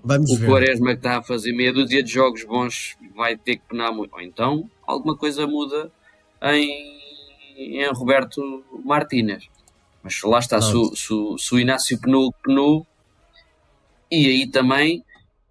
[0.04, 0.48] Vamos o ver.
[0.48, 4.14] Quaresma que está a fazer meia dúzia de jogos bons vai ter que penar muito.
[4.14, 5.92] Ou então alguma coisa muda
[6.44, 6.98] em,
[7.58, 9.50] em Roberto Martínez.
[10.02, 12.88] Mas lá está, se, se, se o Inácio penou, penou,
[14.10, 15.04] e aí também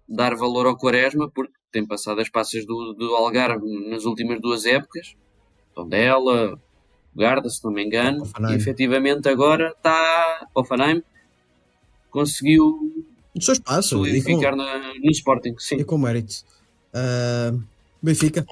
[0.09, 4.65] dar valor ao Quaresma, porque tem passado as passas do, do Algarve nas últimas duas
[4.65, 5.15] épocas,
[5.75, 6.59] Tondela,
[7.17, 8.53] Garda, se não me engano, Hoffenheim.
[8.53, 11.01] e efetivamente agora está Hoffenheim,
[12.11, 13.05] conseguiu
[13.35, 15.75] O seu espaço e com, solidificar na- no Sporting, sim.
[15.77, 16.43] e com mérito.
[16.93, 17.53] Ah,
[18.01, 18.45] Benfica.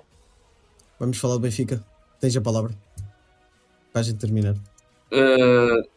[0.99, 1.83] Vamos falar do Benfica.
[2.19, 2.73] Tens a palavra.
[3.91, 4.53] Para a gente terminar.
[5.11, 5.87] Uh,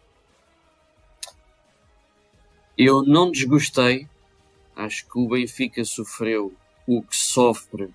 [2.76, 4.06] eu não desgostei.
[4.76, 6.52] Acho que o Benfica sofreu
[6.86, 7.88] o que sofre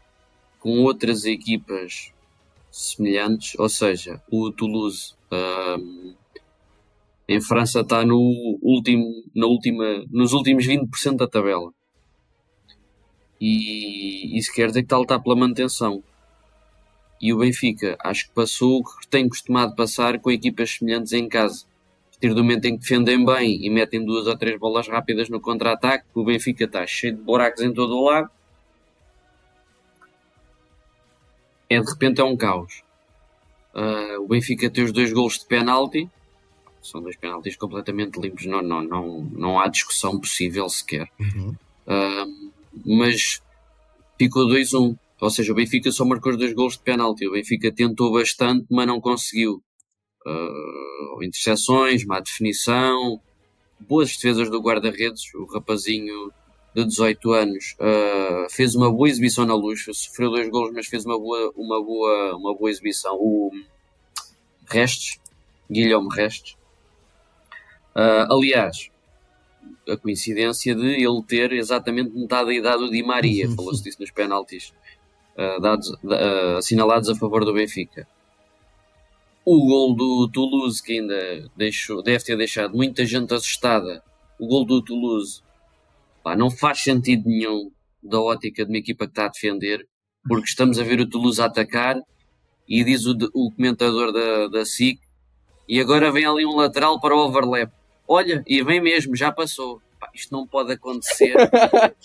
[0.60, 2.12] com outras equipas
[2.74, 6.16] semelhantes, ou seja, o Toulouse um,
[7.28, 8.18] em França está no
[8.64, 11.72] último, na última, nos últimos 20% da tabela.
[13.40, 16.04] E isso quer dizer que está a lutar pela manutenção.
[17.22, 21.30] E o Benfica, acho que passou o que tem costumado passar com equipas semelhantes em
[21.30, 21.66] casa.
[22.08, 25.30] A partir do momento em que defendem bem e metem duas ou três bolas rápidas
[25.30, 28.32] no contra-ataque, o Benfica está cheio de buracos em todo o lado.
[31.74, 32.84] É de repente é um caos.
[33.74, 36.10] Ah, o Benfica tem os dois gols de penalti.
[36.82, 38.46] São dois penaltis completamente limpos.
[38.46, 41.10] Não, não, não, não há discussão possível sequer.
[41.20, 41.56] Uhum.
[41.88, 42.26] Ah,
[42.86, 43.42] mas
[44.18, 44.98] ficou 2-1.
[45.20, 47.28] Ou seja, o Benfica só marcou os dois gols de penalti.
[47.28, 49.64] O Benfica tentou bastante, mas não conseguiu.
[50.26, 53.20] Uh, interseções, má definição,
[53.80, 55.34] boas defesas do guarda-redes.
[55.36, 56.32] O rapazinho
[56.76, 61.06] de 18 anos uh, fez uma boa exibição na luz, sofreu dois gols, mas fez
[61.06, 63.16] uma boa, uma boa, uma boa exibição.
[63.16, 63.52] O
[64.66, 65.20] Restes,
[65.70, 66.54] Guilherme Restes.
[67.96, 68.90] Uh, aliás,
[69.88, 74.10] a coincidência de ele ter exatamente metade da idade do Di Maria, falou-se disso nos
[74.10, 74.74] penaltis
[75.38, 78.08] uh, dados, uh, assinalados a favor do Benfica.
[79.46, 84.02] O gol do Toulouse, que ainda deixou, deve ter deixado muita gente assustada,
[84.40, 85.43] o gol do Toulouse
[86.24, 87.72] pá, não faz sentido nenhum
[88.02, 89.88] da ótica de uma equipa que está a defender,
[90.28, 91.98] porque estamos a ver o Toulouse a atacar
[92.68, 95.00] e diz o, o comentador da, da SIC,
[95.68, 97.72] e agora vem ali um lateral para o overlap.
[98.08, 99.82] Olha, e vem mesmo, já passou.
[100.00, 101.36] Pá, isto não pode acontecer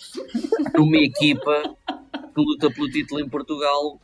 [0.75, 1.77] numa equipa
[2.35, 4.01] que luta pelo título em Portugal,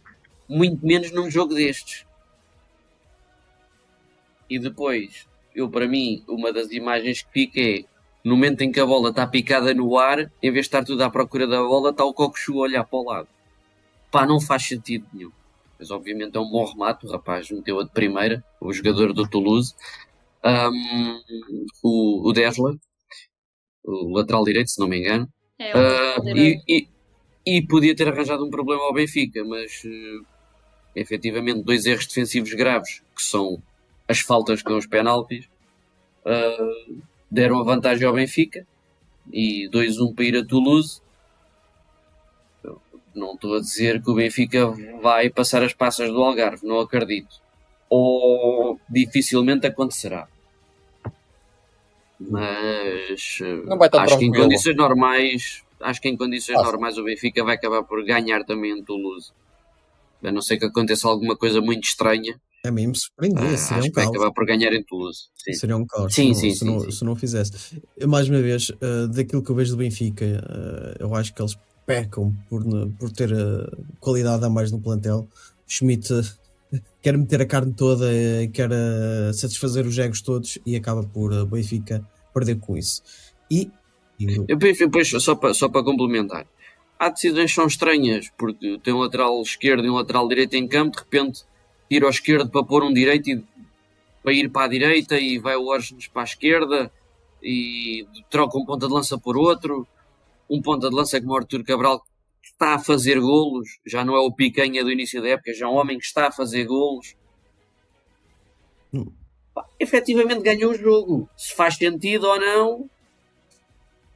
[0.49, 2.05] muito menos num jogo destes.
[4.51, 7.85] E depois, eu para mim, uma das imagens que fica é
[8.25, 11.03] no momento em que a bola está picada no ar, em vez de estar tudo
[11.03, 13.29] à procura da bola, está o Cocochu a olhar para o lado.
[14.11, 15.31] Pá, não faz sentido nenhum.
[15.79, 19.75] Mas obviamente é um bom remate, o rapaz meteu-a de primeira, o jogador do Toulouse.
[20.43, 21.21] Um,
[21.83, 22.77] o, o Desla,
[23.85, 25.29] o lateral direito, se não me engano.
[25.59, 26.89] É, Uh, e, e,
[27.47, 30.27] e podia ter arranjado um problema ao Benfica, mas uh,
[30.97, 33.63] efetivamente dois erros defensivos graves, que são
[34.09, 35.47] as faltas com os penaltis,
[36.25, 37.03] uh,
[37.35, 38.67] deram a vantagem ao Benfica
[39.33, 41.03] e 2-1 para ir a Toulouse.
[43.15, 47.41] Não estou a dizer que o Benfica vai passar as passas do Algarve, não acredito.
[47.89, 50.29] Ou dificilmente acontecerá.
[52.19, 53.39] Mas
[53.93, 56.71] acho que em condições normais, acho que em condições Passa.
[56.71, 59.33] normais o Benfica vai acabar por ganhar também em Toulouse.
[60.23, 63.43] A não ser que aconteça alguma coisa muito estranha, A mim me surpreendia.
[63.45, 64.09] ah, seria acho um que caos.
[64.09, 65.29] acabar por ganhar em Toulouse.
[65.37, 65.53] Sim.
[65.53, 67.83] Seria um caos Sim, se, sim, não, se, não, se não fizesse.
[67.95, 71.43] Eu, mais uma vez, uh, daquilo que eu vejo do Benfica, uh, eu acho que
[71.43, 72.65] eles pecam por,
[72.99, 75.29] por ter uh, qualidade a mais no plantel.
[75.69, 76.09] Schmidt
[77.03, 78.07] quer meter a carne toda,
[78.51, 78.71] quer
[79.35, 82.03] satisfazer os egos todos e acaba por uh, Benfica
[82.33, 83.03] perder com isso.
[83.51, 83.71] E,
[84.19, 86.47] e Eu, depois, só para só para complementar,
[86.99, 90.67] há decisões que são estranhas, porque tem um lateral esquerdo e um lateral direito em
[90.67, 91.45] campo, de repente
[91.89, 93.45] tira ao esquerdo para pôr um direito e
[94.23, 96.91] para ir para a direita e vai o Orgens para a esquerda
[97.43, 99.87] e troca um ponta de lança por outro.
[100.49, 104.15] Um ponta de lança como o Artur Cabral que está a fazer golos, já não
[104.15, 106.65] é o picanha do início da época, já é um homem que está a fazer
[106.65, 107.15] golos.
[108.93, 109.11] Hum.
[109.55, 111.29] Pá, Efetivamente ganhou o jogo.
[111.37, 112.91] Se faz sentido ou não,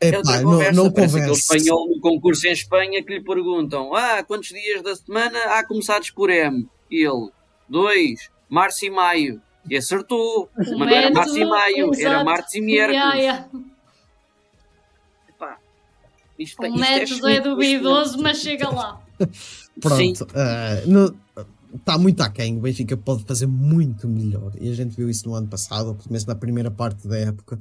[0.00, 0.72] é outra não, conversa.
[0.72, 4.94] não Parece aquele espanhol no concurso em Espanha que lhe perguntam: Ah, quantos dias da
[4.94, 6.68] semana há começados por M?
[6.90, 7.30] E ele:
[7.68, 9.42] Dois, março e maio.
[9.68, 10.48] E acertou.
[10.56, 12.24] Mas não era março e maio, era exato.
[12.24, 13.02] março e miércoles.
[13.02, 13.48] Ya, ya.
[15.38, 15.58] Pá,
[16.38, 19.02] isto, O isto método é Schmidt, duvidoso, mas chega lá.
[19.80, 20.26] Pronto,
[21.74, 22.56] está muito aquém.
[22.56, 24.52] O Benfica pode fazer muito melhor.
[24.58, 27.18] E a gente viu isso no ano passado, ou pelo menos na primeira parte da
[27.18, 27.58] época.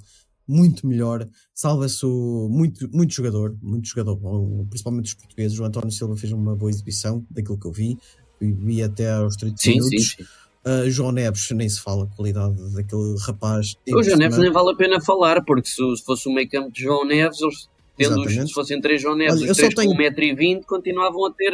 [0.48, 1.28] Muito melhor.
[1.54, 5.60] Salva-se muito, muito jogador, muito jogador bom, principalmente os portugueses.
[5.60, 7.98] O António Silva fez uma boa exibição daquilo que eu vi.
[8.42, 10.16] E vi até aos 30 Sim, sim, minutos.
[10.18, 10.24] sim.
[10.66, 13.76] Uh, João Neves, nem se fala a qualidade daquele rapaz.
[13.90, 16.72] O João Neves nem vale a pena falar, porque se, se fosse um meio campo
[16.72, 19.90] de João Neves, eles, tendo os, se fossem três João Neves, Olha, os três tenho-
[19.92, 21.54] com 1,20m, continuavam a ter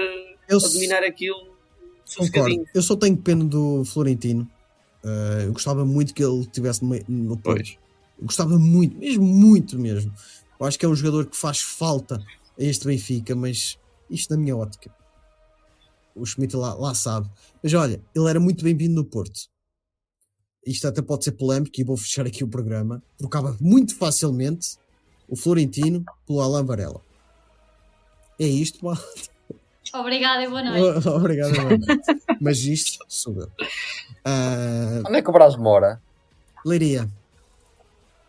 [0.49, 1.53] Eu a dominar aquilo
[2.17, 2.63] Concordo.
[2.73, 4.47] Eu só tenho pena do Florentino.
[5.03, 7.38] Uh, eu gostava muito que ele estivesse no, no.
[7.38, 7.77] Pois.
[8.19, 10.13] Eu gostava muito, mesmo muito mesmo.
[10.59, 13.77] Eu acho que é um jogador que faz falta a este Benfica, mas
[14.09, 14.91] isto na minha ótica.
[16.16, 17.30] O Schmidt lá, lá sabe.
[17.61, 19.41] Mas olha, ele era muito bem-vindo no Porto.
[20.66, 23.01] Isto até pode ser polémico e vou fechar aqui o programa.
[23.18, 24.78] Trocava muito facilmente
[25.28, 27.01] o Florentino pelo Alain Varela.
[28.39, 28.97] É isto, mal.
[29.93, 31.07] Obrigada e boa noite.
[31.09, 31.86] Obrigado, mano.
[32.39, 33.51] Mas isto sou eu.
[34.26, 36.01] Ah, Onde é que o Brás mora?
[36.66, 37.09] Leiria.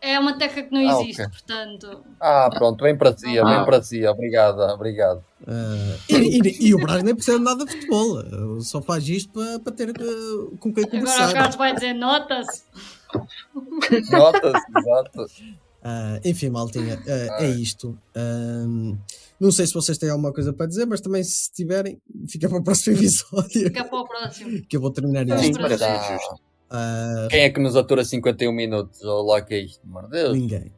[0.06, 1.30] É uma terra que não Ah, existe, ok.
[1.32, 2.04] portanto.
[2.20, 3.44] Ah, pronto, bem para si, Ah.
[3.44, 4.06] bem para si.
[4.06, 5.24] Obrigado, obrigado.
[5.46, 8.18] Ah, e, e- e o Braga nem percebe nada de futebol.
[8.18, 11.32] ah, Só faz isto para, para ter ah, com quem Agora o conversar.
[11.32, 12.46] Carlos vai dizer notas.
[14.10, 15.26] Nota-se, exato.
[15.86, 17.98] Ah, enfim, maltinha, ah, é isto.
[18.16, 18.64] Ah,
[19.38, 22.56] não sei se vocês têm alguma coisa para dizer, mas também se tiverem, fica para
[22.58, 24.62] o próximo episódio Fica para o próximo.
[24.66, 25.58] que eu vou terminar Sim, isto.
[25.60, 25.76] para
[26.70, 29.02] Ah, Quem é que nos atura 51 minutos?
[29.02, 30.36] Ou lá que é isto, meu Deus.
[30.36, 30.72] ninguém.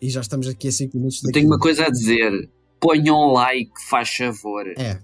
[0.00, 1.22] E já estamos aqui a 5 minutos.
[1.24, 2.48] Eu tenho uma coisa a dizer.
[2.80, 4.64] Ponham um like, faz favor.
[4.78, 5.00] É,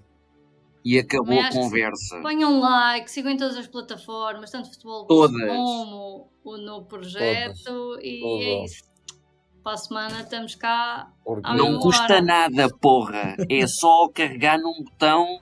[0.84, 2.20] E acabou a conversa.
[2.22, 5.48] Ponham um like, sigam em todas as plataformas, tanto futebol Todas.
[5.48, 7.98] como o no projeto.
[8.00, 8.46] E Todas.
[8.46, 8.84] é isso.
[9.64, 11.10] Para a semana estamos cá.
[11.56, 13.34] Não custa nada, porra.
[13.50, 15.40] É só carregar num botão.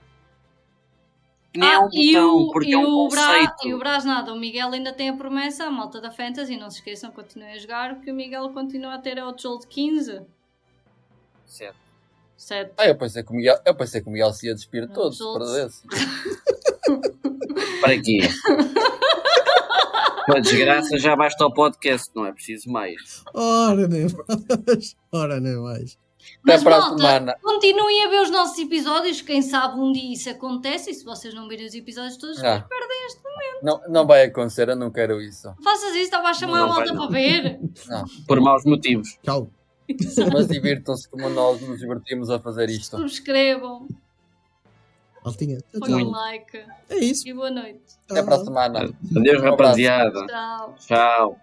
[1.53, 4.03] Que é um Ah, e botão, o, porque e é um Bra- e o Brás
[4.03, 7.53] nada, o Miguel ainda tem a promessa, a malta da Fantasy, não se esqueçam, continuem
[7.53, 10.21] a jogar, porque o Miguel continua a ter a outro jogo de 15,
[11.45, 11.77] Certo.
[12.35, 12.71] 7.
[12.77, 14.93] Ah, eu pensei que o Miguel, eu pensei que o Miguel se ia despir de
[14.93, 15.49] todos, se Todos.
[15.51, 15.83] perdesse.
[17.79, 18.19] Para quê?
[20.25, 23.23] Para desgraça já basta o podcast, não é preciso mais.
[23.33, 24.95] ora nem mais.
[25.11, 25.97] Ora nem mais.
[26.43, 27.35] Até Mas para a malta, semana.
[27.41, 31.33] continuem a ver os nossos episódios, quem sabe um dia isso acontece, e se vocês
[31.33, 32.61] não virem os episódios todos, Ah.
[32.67, 33.23] perdem este.
[33.61, 35.53] Não, não vai acontecer, eu não quero isso.
[35.63, 37.01] Faças isso, estava a chamar Não a vai, malta não.
[37.07, 37.59] para ver.
[38.27, 39.17] Por maus motivos.
[39.23, 39.49] Tchau.
[40.33, 42.97] Mas divirtam-se como nós nos divertimos a fazer isto.
[42.97, 43.87] Subscrevam.
[45.23, 45.33] Tchau,
[45.79, 46.09] ponham tchau.
[46.11, 46.57] like
[46.89, 47.25] É isso.
[47.27, 47.81] e boa noite.
[48.09, 48.79] Até para a semana.
[49.15, 50.27] Adeus, Um rapaziada.
[50.27, 50.75] Tchau.
[50.79, 51.37] Tchau.